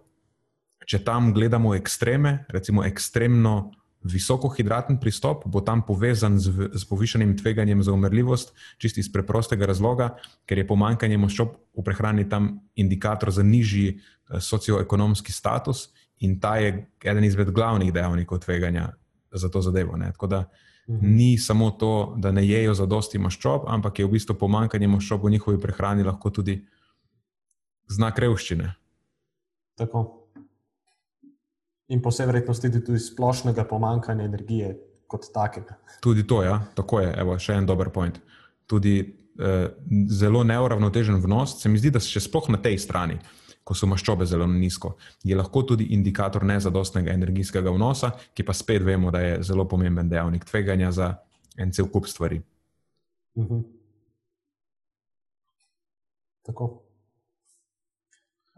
[0.86, 3.70] če tam gledamo ekstreme, recimo ekstremno
[4.06, 10.14] visokohidraten pristop, bo tam povezan z, z povišanim tveganjem za umrljivost, čisti iz preprostega razloga,
[10.46, 15.88] ker je pomankanje maščob v prehrani tam indikator za nižji eh, socioekonomski status
[16.22, 18.92] in ta je eden izmed glavnih dejavnikov tveganja
[19.32, 19.96] za to zadevo.
[19.96, 20.12] Ne.
[20.14, 20.44] Tako da.
[20.86, 25.24] Ni samo to, da ne jejo za dosti maščob, ampak je v bistvu pomankanje maščob
[25.24, 26.60] v njihovi prehrani lahko tudi
[27.90, 28.70] znak revščine.
[29.76, 30.04] Tako
[31.88, 34.74] in po vsej verjetnosti tudi splošnega pomankanja energije
[35.06, 35.76] kot takega.
[36.02, 38.18] Tudi to, ja, tako je, Evo, še en dober point.
[38.66, 39.68] Tudi eh,
[40.10, 43.20] zelo neuravnotežen vnos, se mi zdi, da še sploh na tej strani.
[43.66, 44.92] Ko so maščobe zelo nizko,
[45.26, 50.08] je lahko tudi indikator nezadostnega energijskega vnosa, ki pa spet vemo, da je zelo pomemben
[50.08, 51.08] dejavnik tveganja za
[51.58, 52.42] en cel kup stvari.
[53.34, 53.54] Uh mhm.
[53.54, 53.62] -huh.
[56.46, 56.82] Tako.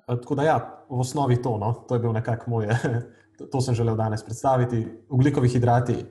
[0.06, 1.72] Tako da, ja, v osnovi to, no?
[1.88, 2.68] to je bil nekako moj
[3.50, 4.86] to sem želel danes predstaviti.
[5.08, 6.04] Ugljikovi hidrati,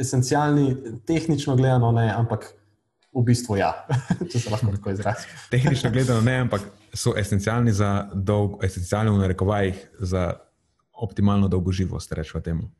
[0.00, 0.76] esencialni,
[1.06, 2.54] tehnično gledano, ne, ampak
[3.14, 3.72] v bistvu ja,
[4.30, 5.30] če se lahko tako izrazim.
[5.50, 10.32] tehnično gledano ne, ampak so esencialni za dolg, esencialni v narekovajih za
[10.98, 12.70] optimalno dolgoživost, rečemo temu.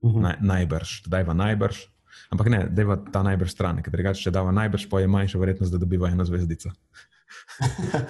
[0.00, 0.22] Uh -huh.
[0.22, 1.76] Naj, najbrž, da je najbrž.
[2.30, 5.08] Ampak ne, da je ta najbrž stran, ker drugače, če da je najbrž, pa je
[5.08, 6.70] manjša verjetnost, da dobiva eno zvezdico.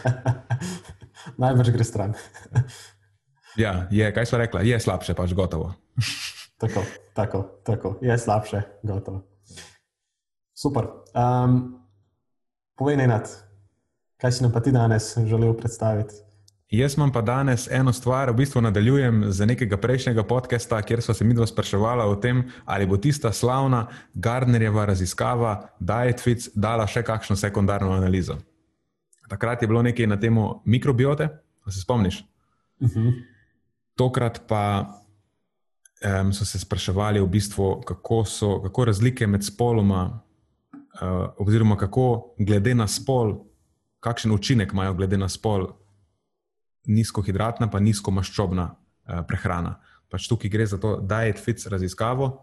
[1.42, 2.14] najbrž gre stran.
[3.64, 5.74] ja, je, kaj so rekla, je slabše, pač gotovo.
[6.58, 6.84] tako,
[7.14, 9.35] tako, tako, je slabše, gotovo.
[10.56, 10.88] Super.
[11.12, 11.76] Um,
[12.74, 13.28] povej, Nenad,
[14.16, 16.14] kaj si nam pa ti danes želel predstaviti?
[16.70, 21.14] Jaz imam pa danes eno stvar, v bistvu nadaljujem z nekega prejšnjega podcasta, kjer smo
[21.14, 27.04] se mi dva spraševala o tem, ali bo tista slavna Gardnerjeva raziskava Dietfits dala še
[27.04, 28.38] kakšno sekundarno analizo.
[29.28, 31.28] Takrat je bilo nekaj na temo mikrobiote,
[31.68, 32.24] se spomniš?
[32.80, 33.00] Uh mhm.
[33.00, 33.12] -huh.
[33.94, 34.86] Tokrat pa
[36.20, 40.25] um, so se spraševali, v bistvu, kako so kako razlike med spoloma,
[41.00, 43.34] uh, oziroma kako glede na spol,
[44.00, 45.68] kakšen učinek imajo glede na spol
[46.86, 49.78] nizkohidratna, pa nizkomaščobna uh, prehrana.
[50.10, 52.36] Pač tukaj gre za to diet fits raziskavo,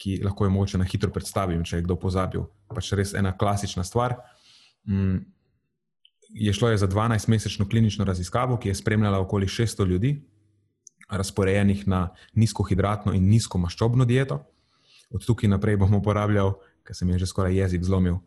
[0.00, 2.46] ki lahko je moče na hitro predstaviti, če je kdo pozabil.
[2.72, 4.16] Pač res ena klasična stvar.
[4.88, 5.20] Mm,
[6.32, 10.16] je šlo je za 12-mesečno klinično raziskavo, ki je spremljala okoli 600 ljudi,
[11.10, 14.40] razporejenih na nizkohidratno in nizkomaščobno dieto.
[15.12, 16.54] Od tukaj naprej bom uporabljal,
[16.86, 18.18] ker se mi je že skoraj jezik zlomil,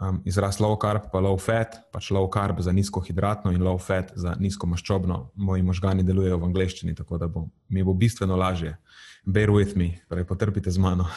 [0.00, 4.12] um, izraz low carb, pa low fat, pač low carb za nizkohidratno in low fat
[4.14, 5.30] za nizkomaščobno.
[5.34, 8.76] Moji možgani delujejo v angleščini, tako da bo, mi bo bistveno lažje.
[9.24, 11.08] Bear with me, torej potrpite z mano.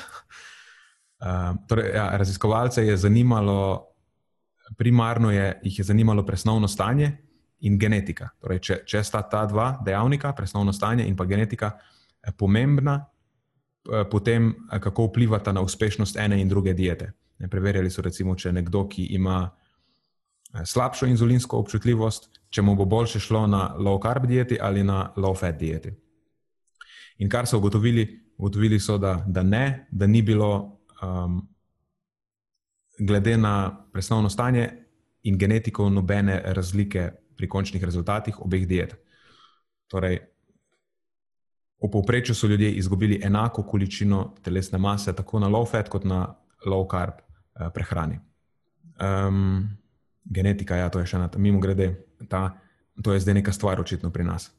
[1.26, 3.88] um, torej, ja, raziskovalce je zanimalo,
[4.78, 7.12] primarno je, jih je zanimalo presnovno stanje
[7.66, 8.30] in genetika.
[8.42, 11.74] Torej, če, če sta ta dva dejavnika, presnovno stanje in pa genetika,
[12.38, 13.00] pomembna,
[14.10, 17.12] potem eh, kako vplivata na uspešnost ene in druge diete.
[17.40, 19.50] Ne, preverjali so, recimo, če nekdo, ki ima
[20.54, 25.12] eh, slabšo inzulinsko občutljivost, če mu bo boljše šlo na low carb dieti ali na
[25.18, 25.94] low fat dieti.
[27.18, 28.08] In kar so ugotovili,
[28.38, 31.42] ugotovili so, da, da ne, da ni bilo, um,
[33.00, 34.70] glede na presnovno stanje
[35.24, 38.96] in genetiko, nobene razlike pri končnih rezultatih obeh diet.
[39.88, 40.20] Torej,
[41.84, 46.36] v povprečju so ljudje izgubili enako količino telesne mase, tako na low fat, kot na
[46.66, 47.22] low carb
[47.60, 48.20] Eh, prehrani.
[49.02, 49.70] Um,
[50.24, 51.90] genetika, ja, to je še ena, mimo grede,
[52.30, 52.52] ta,
[53.02, 54.52] to je zdaj neka stvar, očitno pri nas.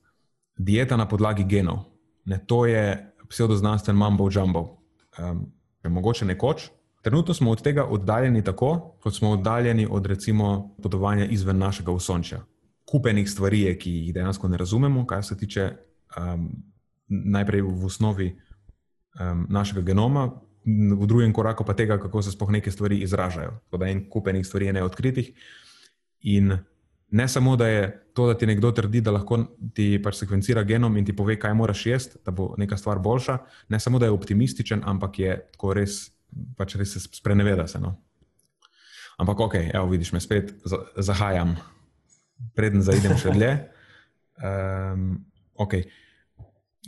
[0.59, 1.85] Dieta na podlagi genov,
[2.27, 2.99] ne, to je
[3.31, 4.65] pseudoznanstven mambo jumbo.
[5.19, 5.47] Um,
[5.89, 6.69] mogoče nekoč.
[7.07, 12.43] Trenutno smo od tega oddaljeni tako, kot smo oddaljeni od recimo potovanja izven našega osončja.
[12.89, 15.71] Kupenih stvari je, ki jih dejansko ne razumemo, kar se tiče
[16.19, 16.51] um,
[17.09, 18.29] najprej v osnovi
[19.21, 20.29] um, našega genoma,
[20.69, 23.61] v drugem koraku pa tega, kako se spoh neke stvari izražajo.
[23.65, 25.31] Tako da en kupenih stvari je neodkritih.
[26.29, 26.59] In
[27.11, 29.39] ne samo, da je to, da ti nekdo trdi, da lahko
[29.75, 33.39] ti pač sekvencira genom in ti pove, kaj moraš jesti, da bo neka stvar boljša,
[33.69, 36.11] ne samo, da je optimističen, ampak je tako res,
[36.57, 37.81] pač res se spreneveda se.
[37.81, 37.95] No.
[39.19, 40.53] Ampak ok, evo, vidiš, me spet
[40.97, 41.57] zahajam,
[42.55, 43.55] preden zaidem še dlje.
[44.39, 45.25] Um,
[45.59, 45.89] okay.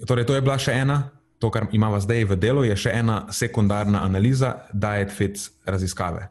[0.07, 3.25] Torej, to je bila še ena to, kar imamo zdaj v delu, je še ena
[3.33, 6.29] sekundarna analiza Diet Fits raziskave.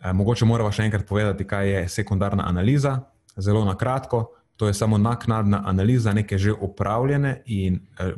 [0.00, 2.98] E, mogoče moramo še enkrat povedati, kaj je sekundarna analiza.
[3.36, 8.12] Zelo na kratko, to je samo naknadna analiza neke že upravljene in e,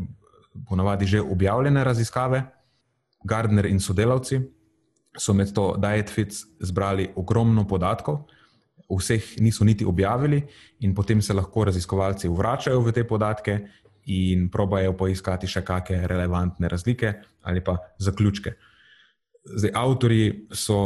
[0.69, 2.45] ponavadi že objavljene raziskave.
[3.25, 4.43] Gardner in sodelavci
[5.19, 8.27] so med to Diet Fits zbrali ogromno podatkov.
[8.91, 10.43] Vseh niso niti objavili,
[10.81, 13.55] in potem se lahko raziskovalci vračajo v te podatke
[14.07, 18.53] in probajo poiskati še kakšne relevantne razlike ali pa zaključke.
[19.45, 20.79] Zdaj, avtori so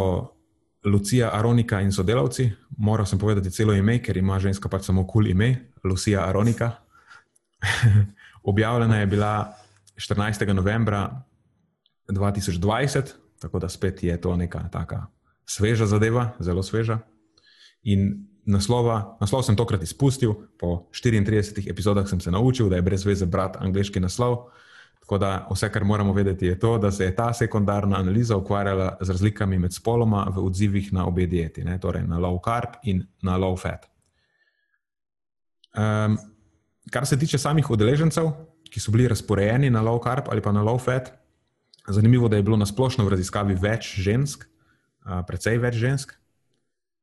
[0.84, 2.50] Lucija Aronika in sodelavci.
[2.78, 6.70] Moral sem povedati celo ime, ker ima ženska pač samo kul cool ime, Lucija Aronika.
[8.50, 9.54] Objavljena je bila
[9.96, 10.52] 14.
[10.52, 11.22] novembra
[12.08, 15.06] 2020, tako da spet je to neka taka
[15.46, 16.98] sveža zadeva, zelo sveža.
[17.82, 23.04] In naslova, naslov sem tokrat izpustil, po 34 epizodah sem se naučil, da je brez
[23.04, 24.48] veze brati angliški naslov.
[25.00, 28.96] Tako da vse, kar moramo vedeti, je to, da se je ta sekundarna analiza ukvarjala
[29.00, 31.78] z razlikami med spoloma v odzivih na obe dieti, ne?
[31.80, 33.88] torej na low carb in na low fat.
[35.76, 36.18] Um,
[36.92, 38.30] kar se tiče samih udeležencev,
[38.68, 41.12] ki so bili razporejeni na low carb ali pa na low fat,
[41.88, 46.17] zanimivo je, da je bilo na splošno v raziskavi več žensk, uh, precej več žensk,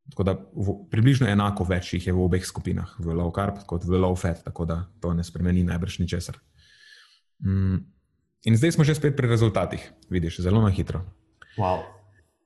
[0.10, 3.88] Tako da v, približno enako več jih je v obeh skupinah, v low carb kot
[3.88, 6.38] v low fat, tako da to ne spremeni najbrž ničesar.
[7.42, 7.82] Mm.
[8.46, 11.02] In zdaj smo že spet pri rezultatih, vidiš, zelo na hitro.
[11.58, 11.82] Wow.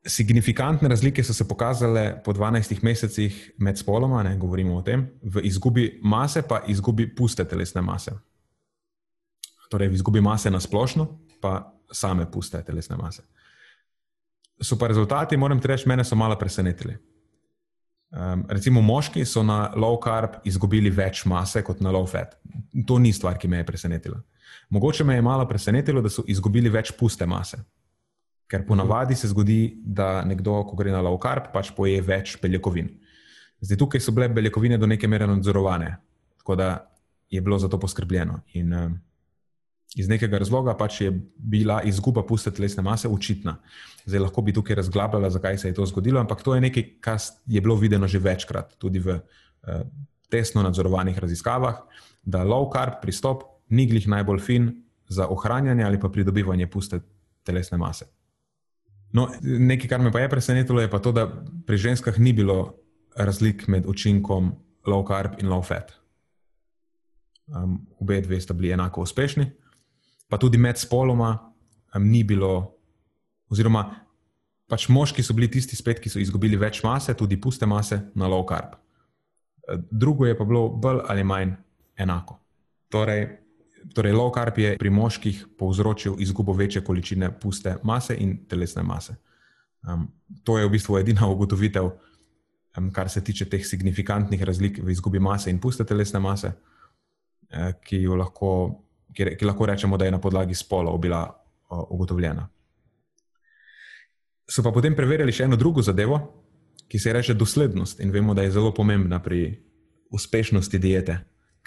[0.08, 5.44] Signifikantne razlike so se pokazale po 12 mesecih med spoloma, ne govorimo o tem, v
[5.44, 8.16] izgubi mase, pa izgubi puste telesne mase.
[9.70, 11.06] Torej, v izgubi mase na splošno,
[11.44, 13.28] pa same puste telesne mase.
[14.62, 16.96] So pa rezultati, moram reči, mene so malo presenetili.
[18.10, 22.34] Um, recimo, moški so na low carb izgubili več mase kot na low fat.
[22.88, 24.18] To ni stvar, ki me je presenetila.
[24.70, 27.60] Mogoče me je malo presenetilo, da so izgubili več puste mase.
[28.50, 32.90] Ker ponavadi se zgodi, da nekdo, ko gre na low carb, pač poje več beljakovin.
[33.62, 35.92] Zdaj, tukaj so bile beljakovine do neke mere nadzorovane,
[36.42, 36.70] tako da
[37.30, 38.40] je bilo za to poskrbljeno.
[38.58, 38.98] In um,
[39.96, 43.56] iz nekega razloga pač je bila izguba puste telesne mase očitna.
[44.06, 47.18] Zdaj lahko bi tukaj razglabljala, zakaj se je to zgodilo, ampak to je nekaj, kar
[47.46, 49.82] je bilo videno že večkrat, tudi v uh,
[50.30, 51.82] tesno nadzorovanih raziskavah,
[52.24, 54.70] da low carb pristop ni glih najbolj fin
[55.10, 57.00] za ohranjanje ali pa pridobivanje puste
[57.44, 58.06] telesne mase.
[59.12, 61.26] No, nekaj, kar me pa je presenetilo, je pa to, da
[61.66, 62.76] pri ženskah ni bilo
[63.18, 64.52] razlik med učinkom
[64.86, 65.96] low carb in low fat.
[67.50, 69.50] Um, obe dve sta bili enako uspešni,
[70.30, 71.32] pa tudi med spoloma
[71.96, 72.54] um, ni bilo,
[73.50, 73.88] oziroma
[74.70, 78.30] pač moški so bili tisti spet, ki so izgubili več mase, tudi puste mase na
[78.30, 78.78] low carb.
[79.90, 81.56] Drugo je pa bilo bolj ali manj
[81.98, 82.38] enako.
[82.90, 83.26] Torej,
[83.94, 89.16] Torej, low carb je pri moških povzročil izgubo večje količine puste mase in telesne mase.
[89.88, 90.10] Um,
[90.44, 91.90] to je v bistvu edina ugotovitev,
[92.78, 97.72] um, kar se tiče teh signifikantnih razlik v izgubi mase in puste telesne mase, uh,
[97.86, 98.52] ki, lahko,
[99.14, 102.48] ki, ki lahko rečemo, da je na podlagi spolov bila uh, ugotovljena.
[104.50, 106.20] So pa potem preverili še eno drugo zadevo,
[106.90, 109.60] ki se imenuje doslednost in vemo, da je zelo pomembna pri
[110.10, 111.20] uspešnosti diete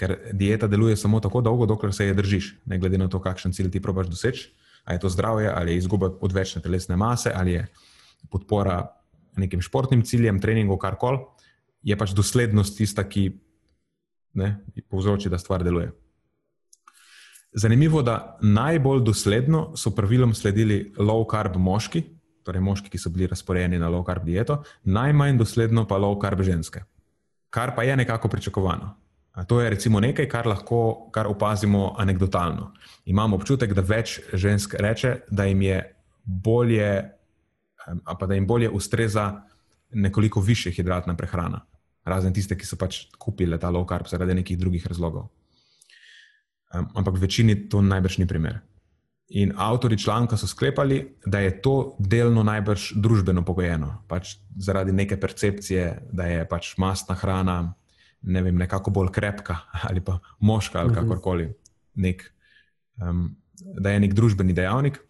[0.02, 3.52] ker dieta deluje samo tako dolgo, dokler se je držiš, ne glede na to, kakšen
[3.52, 4.50] cilj ti probaš doseči.
[4.84, 7.66] Ali je to zdravje, ali je izguba odvečne telesne mase, ali je
[8.30, 8.88] podpora
[9.38, 11.22] nekim športnim ciljem, treningu, kar koli,
[11.86, 13.30] je pač doslednost tista, ki
[14.34, 14.56] ne,
[14.90, 15.92] povzroči, da stvar deluje.
[17.52, 22.02] Zanimivo je, da najbolj dosledno so pravilom sledili low carb moški,
[22.42, 26.42] torej moški, ki so bili razporejeni na low carb dieto, najmanj dosledno pa low carb
[26.42, 26.84] ženske,
[27.50, 28.94] kar pa je nekako pričakovano.
[29.46, 32.72] To je nekaj, kar lahko kar opazimo anegdotalno.
[33.04, 35.94] Imamo občutek, da več žensk reče, da jim je
[36.24, 37.10] bolje,
[38.04, 39.42] pa da jim bolje ustreza
[39.92, 41.60] nekoliko više hidratna prehrana,
[42.04, 45.28] razen tiste, ki so pač kupili ta low carb zaradi nekih drugih razlogov.
[46.72, 48.60] Ampak v večini to najbrž ni primer.
[49.32, 55.16] In avtori članka so sklepali, da je to delno najbrž družbeno pogojeno, pač zaradi neke
[55.20, 57.74] percepcije, da je pač mastna hrana
[58.22, 59.56] ne vem, nekako bolj krepka
[59.88, 61.00] ali pa moška ali mhm.
[61.00, 61.48] kakorkoli.
[61.94, 62.24] Nek,
[63.00, 63.34] um,
[63.80, 65.00] da je nek družbeni dejavnik.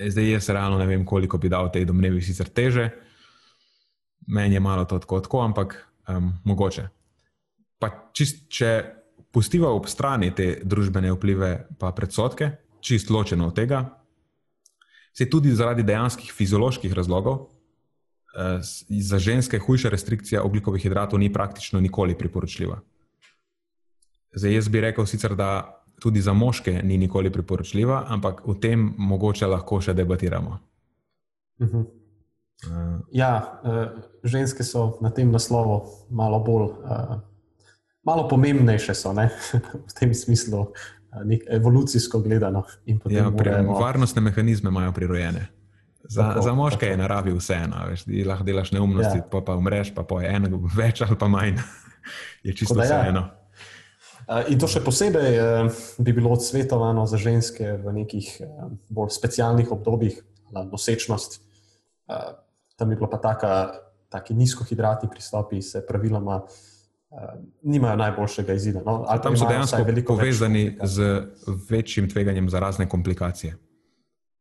[0.00, 2.88] Zdaj jaz realno ne vem, koliko bi dal tej domnevi sicer teže,
[4.32, 5.76] meni je malo to tako, tako ampak
[6.08, 6.86] um, mogoče.
[7.78, 8.70] Pa čist, če
[9.32, 12.50] pustiva ob strani te družbene vplive, pa predsotke,
[12.80, 13.84] čist ločeno od tega,
[15.14, 17.48] se tudi zaradi dejanskih fizioloških razlogov,
[18.30, 18.58] Eh,
[18.88, 22.80] za ženske hujša restrikcija oglikovih hidratov ni praktično nikoli priporočljiva.
[24.32, 28.94] Zdaj, jaz bi rekel sicer, da tudi za moške ni nikoli priporočljiva, ampak o tem
[28.98, 30.58] mogoče lahko še debatiramo.
[31.58, 31.80] Uh -huh.
[31.80, 37.20] uh, ja, uh, ženske so na tem naslovu malo bolj, uh,
[38.02, 39.30] malo pomembnejše so ne?
[39.88, 40.70] v tem smislu, uh,
[41.50, 42.64] evolucijsko gledano.
[43.08, 43.78] Ja, moremo...
[43.78, 45.46] Varnostne mehanizme imajo prirojene.
[46.04, 46.90] Za, tako, za moške tako.
[46.90, 49.26] je naravi vseeno, veš, ti lahko delaš neumnosti, ja.
[49.30, 51.60] pa, pa umreš, pa po eno, več ali pa manj.
[52.42, 52.84] je čisto ja.
[52.84, 53.20] vseeno.
[53.20, 53.36] Ja.
[54.48, 58.50] In to še posebej eh, bi bilo odsvetovano za ženske v nekih eh,
[58.88, 60.20] bolj specialnih obdobjih,
[60.54, 61.40] nosečnost.
[62.06, 62.28] Eh,
[62.78, 63.54] tam je bilo pa taka,
[64.08, 66.44] taki nizkohidratni pristopi, se praviloma
[67.62, 68.82] nimajo najboljšega izida.
[68.86, 69.04] No?
[69.22, 71.22] Tam so dejansko povezani z
[71.70, 73.56] večjim tveganjem za razne komplikacije.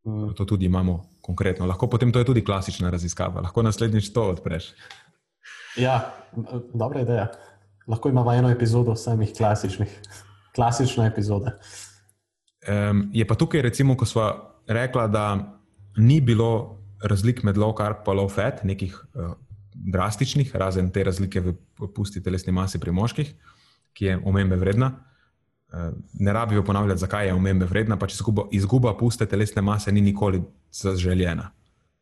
[0.06, 0.34] Mm.
[0.38, 1.66] To tudi imamo konkretno.
[1.66, 4.74] Lahko potem to je tudi klasična raziskava, lahko naslednjič to odpreš.
[5.78, 6.14] Ja,
[6.74, 7.28] dobra ideja.
[7.88, 10.02] Lahko imamo eno epizodo samih klasičnih,
[10.56, 11.58] klasična epizoda.
[12.70, 14.32] Um, je pa tukaj, recimo, ko smo
[14.68, 15.58] rekli, da
[15.98, 19.34] ni bilo razlik med low carb in low fat, nekih uh,
[19.74, 21.54] drastičnih, razen te razlike v
[21.96, 23.34] pusti telesni masi pri moških,
[23.94, 24.92] ki je omembe vredna.
[25.74, 29.92] Eh, ne rabijo ponavljati, zakaj je omembe vredna, pa če izguba, izguba puste telesne mase
[29.92, 30.42] ni nikoli
[30.72, 31.52] zaželjena.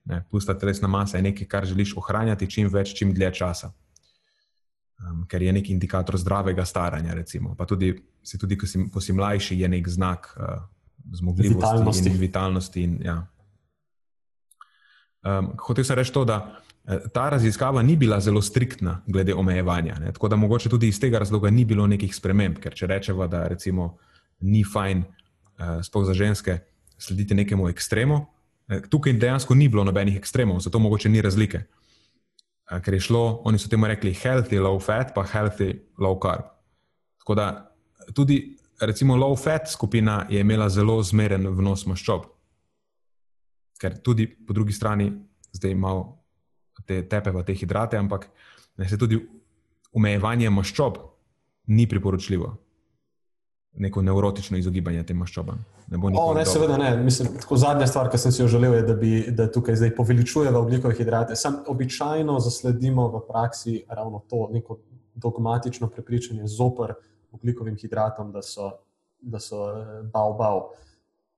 [0.08, 3.74] Ne, pusta telesna masa je nekaj, kar želiš ohranjati čim več, čim dlje časa.
[4.98, 7.14] Um, ker je nek indikator zdravega staranja.
[7.14, 7.56] Recimo.
[7.56, 7.92] Pa tudi,
[8.40, 10.64] tudi ko, si, ko si mlajši, je nek znak uh,
[11.12, 12.10] zmogljivosti Vitalnosti.
[12.10, 12.84] in vitalnosti.
[12.84, 13.18] In, ja.
[15.28, 16.40] um, hotel sem reči to, da
[17.14, 20.00] ta raziskava ni bila zelo striktna glede omejevanja.
[20.00, 20.14] Ne?
[20.14, 23.48] Tako da mogoče tudi iz tega razloga ni bilo nekih sprememb, ker če rečemo, da
[23.48, 23.98] recimo
[24.40, 26.60] ni fajn, uh, sploh za ženske,
[26.98, 28.26] slediti nekemu ekstremu.
[28.70, 31.64] eh, Tukaj dejansko ni bilo nobenih ekstremov, zato mogoče ni razlike.
[32.72, 36.44] Eh, Ker je šlo, oni so temu rekli healthy low fat, pa healthy low carb.
[37.20, 37.76] Tako da
[38.14, 42.26] tudi, recimo, low fat skupina je imela zelo zmeren vnos maščob.
[43.80, 45.12] Ker tudi po drugi strani
[45.52, 46.17] zdaj imamo
[46.86, 48.30] te tepe, pa te hidrate, ampak
[48.78, 49.20] ne, se tudi
[49.94, 50.98] omejevanje maščob
[51.68, 52.54] ni priporočljivo.
[53.78, 55.60] Neko neurotično izogibanje tem maščobam.
[55.88, 56.90] Ne bo O, nikoli ne, seveda ne.
[56.98, 57.30] Mislim,
[57.62, 60.96] zadnja stvar, ki sem si jo želel, je, da, bi, da tukaj zdaj poveličujemo oglikove
[60.98, 61.36] hidrate.
[61.36, 64.80] Sam običajno zasledimo v praksi ravno to neko
[65.16, 66.94] dogmatično prepričanje zoper
[67.32, 68.72] oglikovim hidratom, da so,
[69.22, 70.62] da so eh, bav, bav.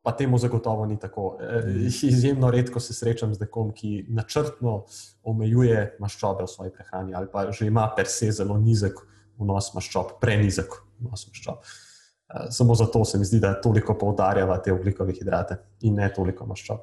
[0.09, 1.37] Pa temu zagotovo ni tako.
[1.41, 4.85] Eh, Izjemno redko se srečam z nekom, ki načrtno
[5.23, 8.97] omejuje maščobe v svoji prehrani ali pa že ima per se zelo nizek
[9.37, 11.59] vnos maščob, prenizek vnos maščob.
[11.61, 16.47] Eh, Samo zato se mi zdi, da toliko poudarjava te oglikove hidrate in ne toliko
[16.49, 16.79] maščob.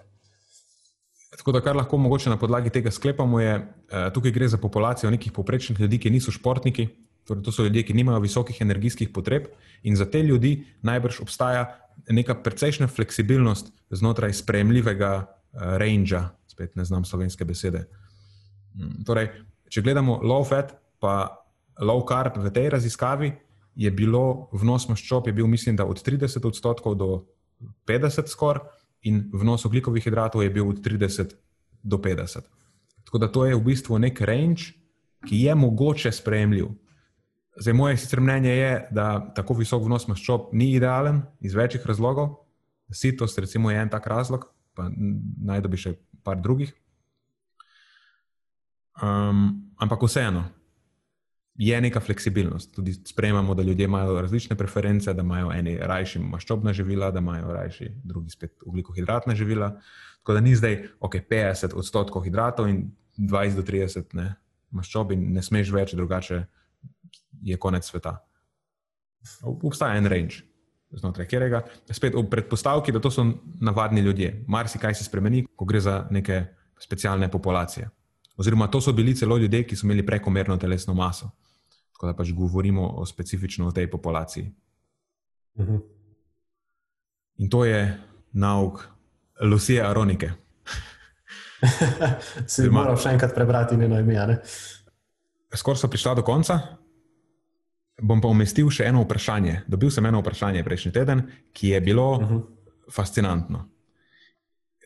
[1.37, 3.57] Tako da, kar lahko mogoče na podlagi tega sklepamo, je,
[3.91, 6.87] da tukaj gre za populacijo nekih povprečnih ljudi, ki niso športniki.
[7.27, 9.51] Torej, to so ljudje, ki nimajo visokih energijskih potreb,
[9.83, 11.67] in za te ljudi najbrž obstaja
[12.11, 17.87] neka precejšnja fleksibilnost znotraj sprejemljivega uh, range, spet ne znam slovenske besede.
[18.75, 19.31] Mm, Torej,
[19.69, 21.45] če gledamo low fat, pa
[21.81, 23.33] low carb v tej raziskavi,
[23.77, 27.11] je bilo vnos maščob, je bil, mislim, da od 30 odstotkov do
[27.89, 28.65] 50 skoraj
[29.07, 31.37] in vnos oglikovih hidratov je bil od 30
[31.83, 32.49] do 50.
[33.05, 34.73] Tako da to je v bistvu nek range,
[35.27, 36.73] ki je mogoče sprejemljiv.
[37.57, 42.35] Zdaj, moje sicer mnenje je, da tako visok vnos maščob ni idealen iz večjih razlogov.
[42.93, 44.45] Sitost, recimo, je en tak razlog,
[44.77, 46.75] pa najdemo bi še par drugih.
[49.03, 50.45] Um, ampak vseeno,
[51.57, 52.75] je neka fleksibilnost.
[52.77, 57.53] Tudi sprejemamo, da ljudje imajo različne preference, da imajo eni rajši maščobna živila, da imajo
[57.53, 59.71] rajši drugi spet ugljikohidratna živila.
[60.19, 64.35] Tako da ni zdaj ok, 50 odstotkov hidratov in 20 do 30 ne,
[64.71, 66.45] maščob in ne smeš več, drugače
[67.43, 68.17] je konec sveta.
[69.43, 70.45] Obstaja en range.
[70.97, 73.25] Znotraj katerega, spet v predpostavki, da to so
[73.61, 74.45] navadni ljudje.
[74.49, 76.45] Marsikaj se spremeni, ko gre za neke
[76.79, 77.89] specialne populacije.
[78.37, 81.31] Oziroma, to so bili celo ljudje, ki so imeli prekomerno telesno maso.
[81.93, 84.53] Tako da pač govorimo o specifično o tej populaciji.
[85.55, 85.81] Uh -huh.
[87.37, 87.99] In to je
[88.33, 88.89] nauk
[89.41, 90.31] Lucije Aronike.
[92.47, 94.39] si bi moral še enkrat prebrati njeno ime.
[95.55, 96.61] Skoraj so prišla do konca.
[98.03, 99.63] Bom pa umestil še eno vprašanje.
[99.69, 101.23] Dobil sem eno vprašanje prejšnji teden,
[101.53, 102.43] ki je bilo uh -huh.
[102.93, 103.69] fascinantno.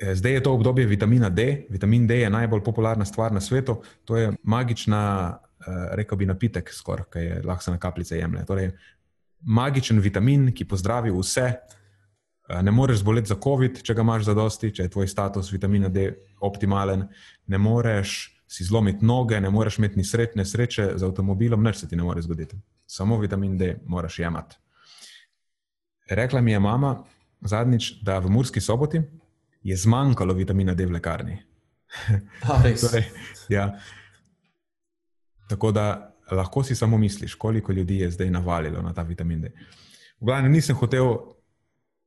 [0.00, 1.66] Zdaj je to obdobje vitamina D.
[1.68, 3.82] Vitamin D je najbolj popularna stvar na svetu.
[4.04, 5.38] To je magična,
[5.92, 8.44] rekel bi, napitek, skoraj, ki je lahko se na kapljice jemlje.
[8.46, 8.70] Torej,
[9.40, 11.52] magičen vitamin, ki pozdravi vse.
[12.62, 15.88] Ne moreš zboleti za COVID, če ga imaš za dosti, če je tvoj status vitamina
[15.88, 17.08] D optimalen.
[17.46, 21.88] Ne moreš si zlomiti noge, ne moreš imeti ni srečne sreče z avtomobilom, nič se
[21.88, 22.56] ti ne more zgoditi.
[22.86, 24.56] Samo vitamin D moraš jemati.
[26.10, 27.04] Rekla mi je mama
[27.40, 29.02] zadnjič, da v Murski soboti
[29.62, 31.38] je zmanjkalo vitamina D v lekarni.
[32.82, 33.06] torej,
[33.48, 33.78] ja.
[35.48, 35.86] Tako da
[36.30, 39.54] lahko si samo misliš, koliko ljudi je zdaj navalilo na ta vitamin D.
[40.20, 41.14] V glavnem nisem hotel,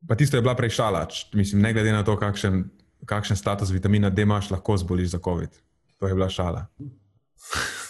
[0.07, 2.65] pa tisto je bila prej šala, mislim, ne glede na to, kakšen,
[3.05, 5.63] kakšen status vitamina D imaš, lahko zboliš za COVID.
[6.04, 6.66] To je bila šala.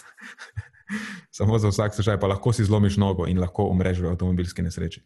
[1.36, 5.02] Samo za vsak slučaj, pa lahko si zlomiš nogo in lahko umreš v avtomobilski nesreči.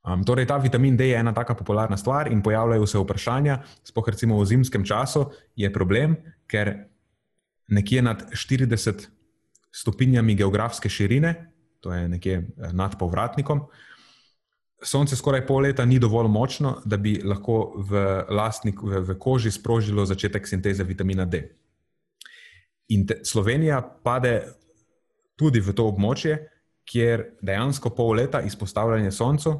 [0.00, 4.08] Um, torej, ta vitamin D je ena tako popularna stvar in pojavljajo se vprašanja, spoh
[4.08, 5.26] recimo v zimskem času
[5.56, 6.16] je problem,
[6.48, 6.88] ker
[7.68, 9.06] nekje nad 40
[9.68, 11.34] stopinjami geografske širine,
[11.84, 13.66] to je nekje nad povratnikom,
[14.82, 19.50] sonce skoraj pol leta ni dovolj močno, da bi lahko v, lastnik, v, v koži
[19.50, 21.42] sprožilo začetek sinteze vitamina D.
[22.88, 24.42] In te, Slovenija pade
[25.36, 26.36] tudi v to območje,
[26.86, 29.56] kjer dejansko pol leta izpostavljanje soncu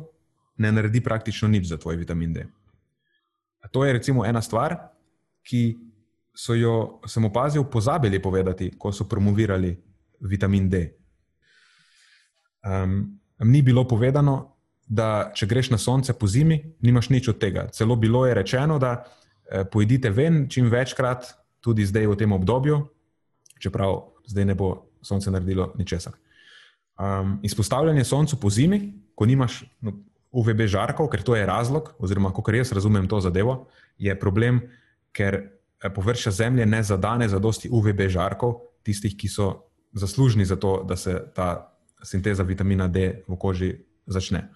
[0.63, 2.47] ne naredi praktično nič za tvoj vitamin D.
[3.73, 4.77] To je recimo ena stvar,
[5.43, 5.77] ki
[6.37, 9.73] so jo, sem opazil, pozabili povedati, ko so promovirali
[10.21, 10.83] vitamin D.
[12.67, 14.56] Um, ni bilo povedano,
[14.87, 17.67] da če greš na sonce po zimi, nimaš nič od tega.
[17.75, 22.79] Celo bilo je rečeno, da eh, pojdite ven čim večkrat, tudi zdaj v tem obdobju,
[23.59, 26.15] čeprav zdaj ne bo sonce naredilo ničesar.
[26.97, 29.93] Um, izpostavljanje soncu po zimi, ko nimaš no,
[30.31, 33.67] UVB žarkov, ker to je razlog, oziroma kako jaz razumem to zadevo,
[33.99, 34.61] je problem,
[35.13, 40.57] ker eh, površja Zemlje ne zadane za dosti UVB žarkov, tistih, ki so zaslužni za
[40.57, 41.73] to, da se ta
[42.03, 43.75] sinteza vitamina D v koži
[44.07, 44.49] začne.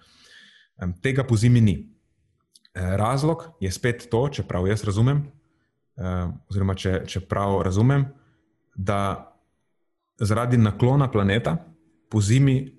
[1.01, 1.75] Tega po zimi ni.
[2.73, 5.25] Eh, razlog je spet to, če prav jaz razumem,
[5.97, 8.05] eh, oziroma če, če prav razumem,
[8.75, 9.27] da
[10.19, 11.57] zaradi naklona planeta
[12.09, 12.71] po zimi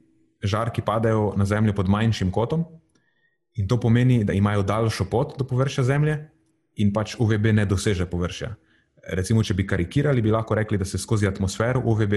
[0.43, 2.65] žarki padajo na Zemljo pod manjšim kotom,
[3.55, 6.17] in to pomeni, da imajo daljšo pot do površja Zemlje,
[6.77, 8.55] in pač UVB ne doseže površja.
[9.13, 12.15] Recimo, če bi karikirali, bi lahko rekli, da se skozi atmosfero UVB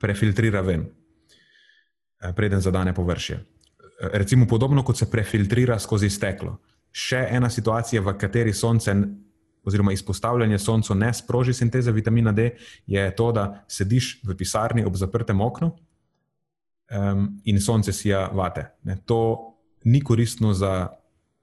[0.00, 3.44] prefiltrira ven, eh, preden zadane površje.
[4.00, 6.56] Recimo, podobno kot se prefiltrira skozi steklo.
[6.90, 8.94] Še ena situacija, v kateri sonce
[9.64, 12.50] oziroma izpostavljanje soncu ne sproži sinteze vitamina D,
[12.86, 18.70] je to, da sediš v pisarni ob zaprtem oknu um, in sonce sija vate.
[18.88, 19.52] Ne, to
[19.84, 20.88] ni koristno za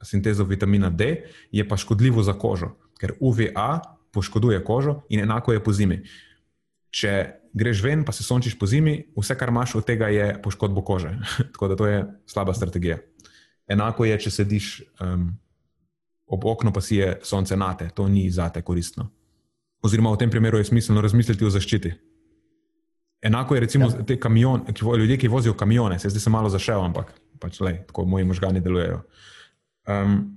[0.02, 3.82] sintezo vitamina D, je pa škodljivo za kožo, ker UVA
[4.12, 6.02] poškoduje kožo in enako je po zimi.
[6.90, 7.14] Če
[7.58, 11.16] greš ven, pa se sončiš po zimi, vse, kar imaš od tega, je poškodbo kože.
[11.54, 12.98] Tako da to je slaba strategija.
[13.68, 14.70] Enako je, če sediš
[15.04, 15.32] um,
[16.28, 19.10] ob oknu pa si je sonce nate, to ni za te koristno.
[19.84, 21.92] Oziroma, v tem primeru je smiselno razmisliti o zaščiti.
[23.28, 24.06] Enako je, recimo, ja.
[24.06, 27.82] te kamion, ki, ljudje, ki vozijo kamione, se zdaj se malo zašel, ampak pač, lej,
[27.90, 29.02] tako moji možgani delujejo.
[29.88, 30.37] Um,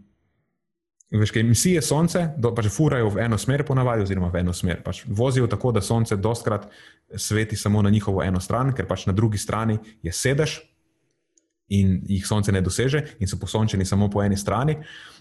[1.10, 4.82] veš, kaj emisije sonce, do, pač furajo v eno smer, ponavadi, oziroma v eno smer.
[4.84, 6.68] Pač vozijo tako, da sonce dostkrat
[7.16, 10.60] sveti samo na njihovo eno stran, ker pač na drugi strani je sedež,
[11.70, 14.74] in jih sonce ne doseže, in so posončeni samo po eni strani.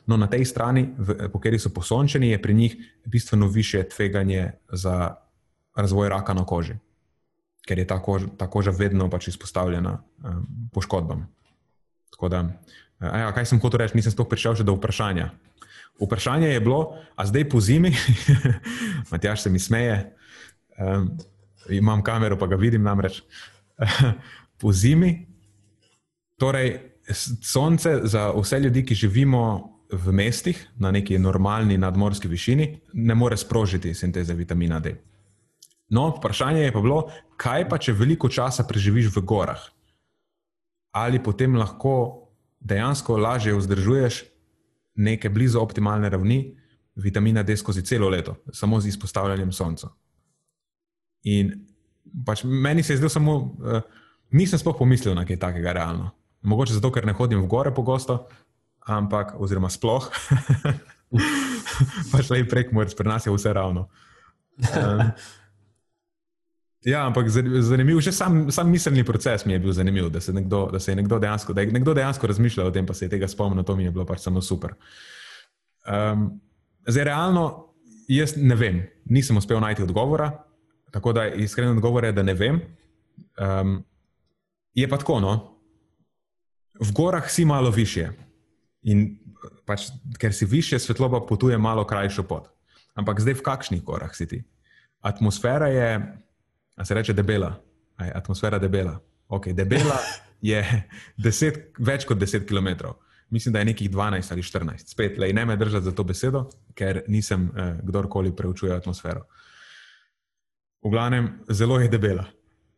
[0.10, 4.52] No, na tej strani, v, po kateri so posončeni, je pri njih bistveno više tveganje
[4.72, 5.16] za
[5.76, 6.80] razvoj raka na koži,
[7.68, 11.28] ker je ta koža, ta koža vedno pač izpostavljena um, poškodbam.
[12.10, 12.42] Tako da,
[13.00, 15.30] ja, kaj sem hotel reči, nisem sploh prišel še do vprašanja.
[16.00, 17.91] Vprašanje je bilo, a zdaj po zimi,
[19.12, 20.16] Matjaš se mi smeje,
[20.80, 21.18] um,
[21.70, 23.22] imam kamero, pa ga vidim namreč.
[24.62, 25.30] po zimi
[26.39, 26.80] Torej,
[27.41, 29.43] sonce za vse ljudi, ki živimo
[29.91, 34.95] v mestih na neki normalni nadmorski višini, ne more sprožiti sinteze vitamina D.
[35.89, 37.00] No, vprašanje je pa bilo,
[37.38, 39.60] kaj pa, če veliko časa preživiš v gorah?
[40.95, 42.30] Ali potem lahko
[42.60, 44.24] dejansko lažje vzdržuješ
[45.00, 46.41] neke blizu optimalne ravni
[47.00, 49.89] vitamina D skozi celo leto, samo z izpostavljanjem sonca?
[51.24, 51.54] In
[52.26, 53.82] pač meni se je zdelo samo, uh,
[54.32, 56.12] nisem sploh pomislil na kaj takega realno.
[56.41, 58.22] Mogoče zato, ker ne hodim v gore pogosto,
[58.88, 60.08] ampak, oziroma sploh,
[62.12, 63.89] pač le prek morja, pri nas je vse ravno.
[64.76, 65.00] Um,
[66.86, 70.70] ja, ampak zanimiv, že sam, sam miselni proces mi je bil zanimiv, da se, nekdo,
[70.72, 73.10] da se je nekdo dejansko, da je nekdo dejansko razmišljal o tem, pa se je
[73.10, 74.74] tega spomnil, to mi je bilo pač samo super.
[75.84, 76.42] Um,
[76.88, 77.46] zdaj, realno,
[78.08, 80.32] jaz ne vem, nisem uspel najti odgovora,
[80.92, 82.62] tako da iskren odgovor je, da ne vem.
[83.40, 83.84] Um,
[84.74, 85.60] je pa tako, no
[86.80, 88.10] v gorah si malo više.
[88.88, 89.20] In
[89.68, 92.48] pač, ker si više, svetloba potuje malo krajšo pot.
[92.96, 94.40] Ampak zdaj v kakšnih gorah si ti?
[95.04, 95.90] Atmosfera je,
[96.80, 97.54] a se reče, debela.
[97.98, 99.00] Atmosfera je debela.
[99.28, 100.00] Okay, debela
[100.42, 100.64] je
[101.26, 102.94] deset, več kot 10 km.
[103.30, 104.94] Mislim, da je nekih 12 ali 14.
[104.96, 109.26] Spet, le, ne me držati za to besedo, ker nisem eh, kdorkoli preučuje atmosfero.
[110.82, 112.24] V glavnem, zelo je debela.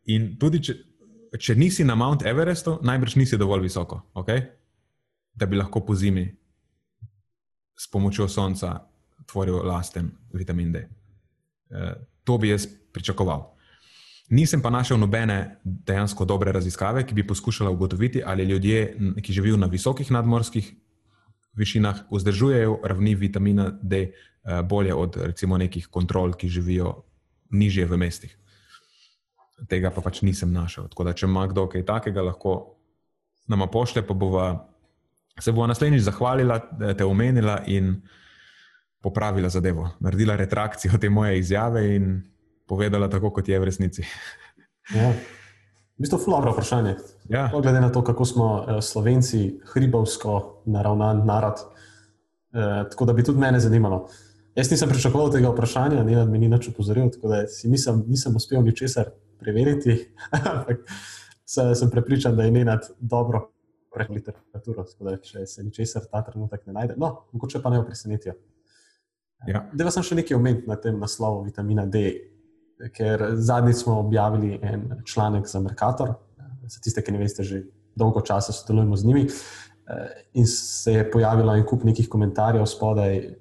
[0.10, 0.76] In tudi, če,
[1.38, 4.42] če nisi na Mount Everestu, najbrž nisi dovolj visoko, okay?
[5.34, 6.26] da bi lahko po zimi
[7.78, 8.74] s pomočjo sonca
[9.30, 10.82] tvoril lasten vitamin D.
[11.70, 11.94] E,
[12.24, 13.46] to bi jaz pričakoval.
[14.32, 19.58] Nisem pa našel nobene dejansko dobre raziskave, ki bi poskušala ugotoviti, ali ljudje, ki živijo
[19.58, 20.72] na visokih nadmorskih
[21.54, 24.12] višinah, vzdržujejo ravni vitamina D e,
[24.64, 27.02] bolje od recimo nekih kontrol, ki živijo
[27.52, 28.38] nižje v mestih
[29.70, 30.88] tega pa pač nisem našel.
[30.92, 32.78] Tako da, če ima kdo kaj takega, lahko
[33.52, 34.48] nama pošlje, pa bova,
[35.42, 36.60] se bo naslednjič zahvalila,
[36.98, 37.96] te omenila in
[39.02, 39.90] popravila zadevo.
[40.00, 42.20] Naredila retrakcijo te moje izjave in
[42.72, 44.08] povedala tako, kot je v resnici.
[44.96, 45.12] Ja.
[46.00, 46.96] V bistvu je dobro vprašanje.
[47.30, 47.50] Ja.
[47.52, 51.60] Glede na to, kako smo eh, Slovenci, hribovsko naravnan narod.
[51.62, 54.08] Eh, tako da bi tudi mene zanimalo.
[54.56, 59.12] Jaz nisem pričakoval tega vprašanja, ni mi nič upozoril, tako da nisem, nisem uspel ničesar
[59.40, 59.96] preveriti.
[60.52, 60.88] Ampak
[61.46, 63.50] sem prepričan, da je Nenad dobro
[63.92, 67.86] prebral literaturo, da če se ničesar ta trenutek ne najde, no, mogoče pa ne jo
[67.86, 68.34] presenetijo.
[69.48, 69.66] Ja.
[69.74, 72.31] Da sem še nekaj omenil na tem naslovu vitamina D,
[72.96, 76.14] ker zadnjič smo objavili en članek za Merkator,
[76.68, 77.64] za tiste, ki ne veste, že
[77.96, 79.28] dolgo časa sodelujemo z njimi.
[80.34, 83.36] in se je pojavilo en kup nekih komentarjev spodaj,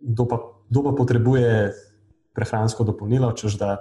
[0.00, 0.38] kdo pa,
[0.84, 1.72] pa potrebuje
[2.34, 3.76] prehransko dopolnilo, čež da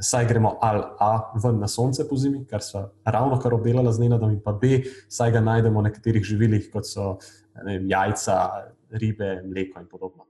[0.00, 3.98] saj gremo ali A ven na sonce po zimi, kar so ravno kar obdelala z
[3.98, 7.18] Nenadom, in pa B, saj ga najdemo v nekaterih živilih, kot so
[7.64, 8.38] vem, jajca,
[8.90, 10.26] ribe, mleko in podobno.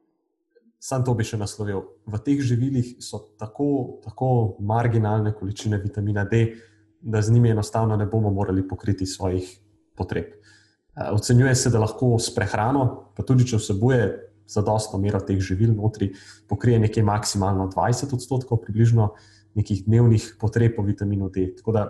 [0.85, 1.81] Sam to bi še naslovil.
[2.05, 6.59] V teh živilih so tako, tako marginalne količine vitamina D,
[7.01, 9.49] da z njimi enostavno ne bomo mogli pokriti svojih
[9.97, 10.35] potreb.
[10.35, 12.85] Eh, ocenjuje se, da lahko s prehrano,
[13.17, 14.11] pa tudi če vsebuje
[14.45, 16.11] zadostno mero teh živil, notri
[16.53, 19.15] pokrije nekje maksimalno 20 odstotkov, približno
[19.57, 21.49] nekih dnevnih potreb po vitaminu D.
[21.57, 21.89] Tako da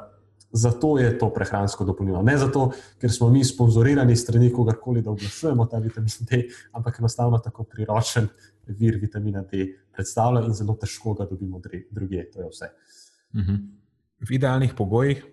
[0.55, 2.23] zato je to prehransko dopolnilo.
[2.23, 2.71] Ne zato,
[3.03, 8.31] ker smo mi sponzorirani strani kogarkoli, da oglašujemo ta vitamin D, ampak enostavno tako priročen
[8.69, 11.61] vir vitamina D predstavlja in zelo težko ga dobimo
[11.91, 12.25] druge.
[12.33, 12.71] To je vse.
[13.35, 13.61] Mhm.
[14.25, 15.25] V idealnih pogojih,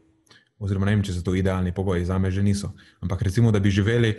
[0.60, 2.74] oziroma ne vem, če so to idealni pogoji, za me že niso.
[3.00, 4.16] Ampak recimo, da bi živeli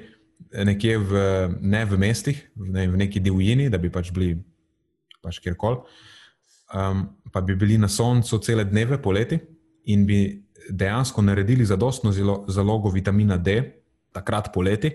[0.65, 1.13] nekje v,
[1.61, 4.39] ne v mestih, ne, v neki divjini, da bi pač bili
[5.23, 5.85] pač kjerkoli
[6.75, 9.39] um, pa bi bili na soncu cele dneve poleti
[9.85, 12.13] in bi dejansko naredili zadostno
[12.49, 13.63] zalogo vitamina D,
[14.13, 14.93] takrat poleti,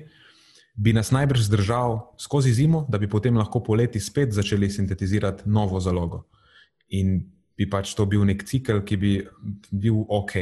[0.77, 5.79] bi nas najbrž zdržal skozi zimo, da bi potem lahko poleti spet začeli sintetizirati novo
[5.81, 6.23] zalogo.
[6.93, 7.19] In
[7.57, 9.13] bi pač to bil nek cikel, ki bi
[9.73, 10.35] bil ok.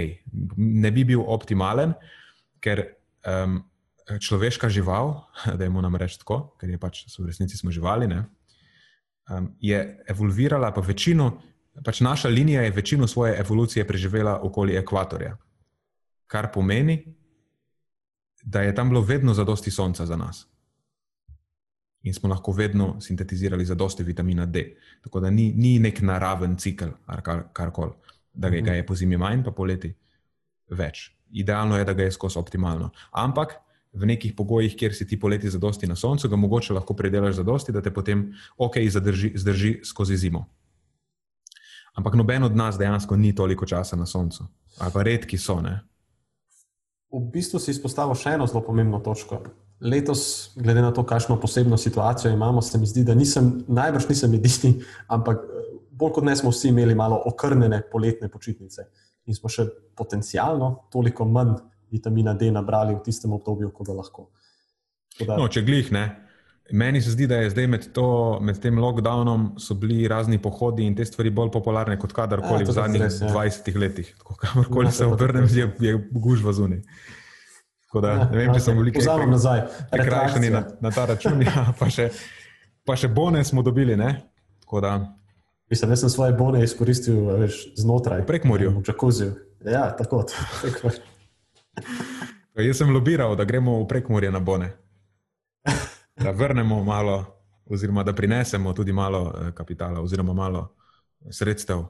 [0.60, 1.96] Ne bi bil optimalen,
[2.60, 2.84] ker
[3.24, 3.62] um,
[4.20, 5.24] človeška žival,
[5.58, 8.12] da je mu nam reči tako, ker je pač v resnici smo živali.
[8.12, 8.26] Ne?
[9.30, 11.42] um, je evolvirala, pa večino,
[11.84, 15.38] pač naša linija je večino svoje evolucije preživela okoli ekvatorja.
[16.28, 17.16] Kar pomeni,
[18.46, 20.46] da je tam bilo vedno zadosti sonca za nas.
[22.04, 24.76] In smo lahko vedno sintetizirali zadosti vitamina D.
[25.02, 26.94] Tako da ni, ni nek naraven cikl,
[27.24, 27.92] kar, kar koli,
[28.34, 29.96] da ga je po zimi manj, pa poleti
[30.70, 31.10] več.
[31.32, 32.92] Idealno je, da ga je skozi optimalno.
[33.12, 33.58] Ampak
[33.96, 37.74] v nekih pogojih, kjer si ti poleti zadosti na soncu, ga mogoče lahko predelaš zadosti,
[37.74, 38.28] da te potem
[38.58, 40.46] ok, zadrži, zdrži skozi zimo.
[41.96, 44.46] Ampak noben od nas dejansko ni toliko časa na soncu,
[44.78, 45.62] ali pa redki so.
[45.62, 45.80] Ne?
[47.16, 49.40] V bistvu si izpostavil še eno zelo pomembno točko.
[49.86, 54.34] Letos, glede na to, kakšno posebno situacijo imamo, se mi zdi, da nisem, najbrž nisem
[54.36, 54.74] edini,
[55.08, 55.44] ampak
[55.96, 58.88] bolj kot ne smo vsi imeli malo okrnjene poletne počitnice
[59.26, 61.56] in smo še potencialno toliko manj
[61.92, 64.28] vitamina D nabrali v tistem obdobju, ko ga lahko.
[65.22, 65.38] Da...
[65.38, 66.06] No, če glih ne.
[66.72, 70.86] Meni se zdi, da je zdaj med, to, med tem lockdownom so bili razni pohodi
[70.86, 73.30] in te stvari bolj popularne kot kadarkoli ja, v zadnjih res, ja.
[73.30, 74.10] 20 letih.
[74.42, 76.82] Kamorkoli ja, se obrnem, je, je gužva zunaj.
[77.94, 79.62] Da, ja, ne vem, če sem veliko pozval nazaj.
[79.94, 82.10] Prekrajšani na, na ta račun, ja, pa, še,
[82.84, 83.96] pa še bone smo dobili.
[85.70, 88.26] Mislim, da sem svoje bone izkoristil veš, znotraj.
[88.26, 88.74] Prek morja.
[88.74, 89.38] V džakuziju.
[89.70, 90.26] Ja, tako.
[92.58, 94.74] Jaz sem lobiral, da gremo v prekmorje na Bone.
[96.16, 97.26] Da vrnemo malo,
[97.66, 100.76] oziroma da prinesemo tudi malo eh, kapitala, oziroma malo
[101.32, 101.84] sredstev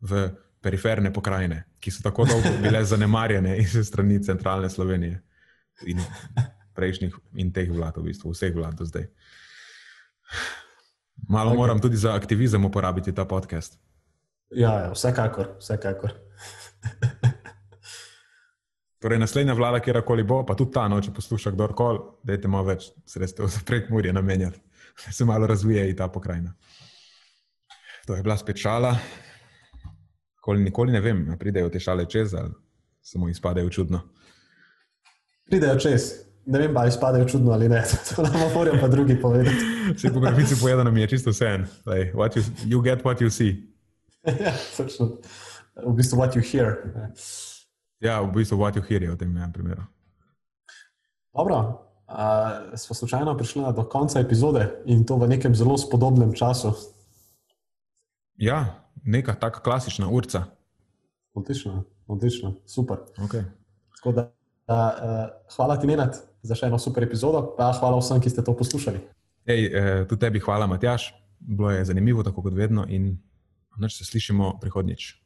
[0.00, 0.28] v
[0.60, 5.22] periferne pokrajine, ki so tako dolgo bile zanemarjene iz strani centralne Slovenije
[5.86, 6.00] in
[6.76, 9.08] prejšnjih in teh vlad, v bistvu vseh vlad do zdaj.
[11.28, 11.56] Malo okay.
[11.56, 13.78] moram tudi za aktivizem uporabiti ta podcast.
[14.50, 16.12] Ja, ja vsekakor, vsekakor.
[19.06, 22.66] Torej, naslednja vlada, kjerkoli bo, pa tudi ta noč, če posluša kdorkoli, da je malo
[22.66, 24.58] več sredstev za prekmurje namenjati,
[25.04, 26.50] da se malo razvije ta pokrajina.
[28.08, 28.90] To je bila spet šala.
[30.40, 32.50] Nikoli, nikoli ne vem, pridejo te šale čez ali
[32.98, 34.02] samo izpadejo čudno.
[35.46, 36.10] Pridejo čez.
[36.50, 37.84] Ne vem, ali izpadejo čudno ali ne.
[38.10, 39.70] To nam morajo pa drugi povedati.
[39.96, 41.68] Vsi po pravici povedano mi je čisto vse en.
[41.86, 42.42] Like, you,
[42.74, 43.54] you get what you see.
[44.26, 45.12] ja, točno.
[45.86, 46.82] V bistvu what you hear.
[48.00, 49.82] Ja, v bistvu what you hear je v tem enem primeru.
[51.32, 51.56] Dobro,
[52.08, 56.72] uh, smo slučajno prišli do konca epizode in to v nekem zelo spodobnem času.
[58.36, 60.44] Ja, neka taka klasična urca.
[61.34, 62.96] Odlično, odlično, super.
[63.18, 63.44] Okay.
[64.04, 64.32] Da,
[64.68, 68.56] uh, hvala ti, Nenad, za še eno super epizodo, pa hvala vsem, ki ste to
[68.56, 69.00] poslušali.
[69.46, 71.14] Ej, eh, tudi tebi hvala, Matjaš.
[71.38, 73.18] Bilo je zanimivo, tako kot vedno, in
[73.88, 75.25] se slišimo prihodnjič.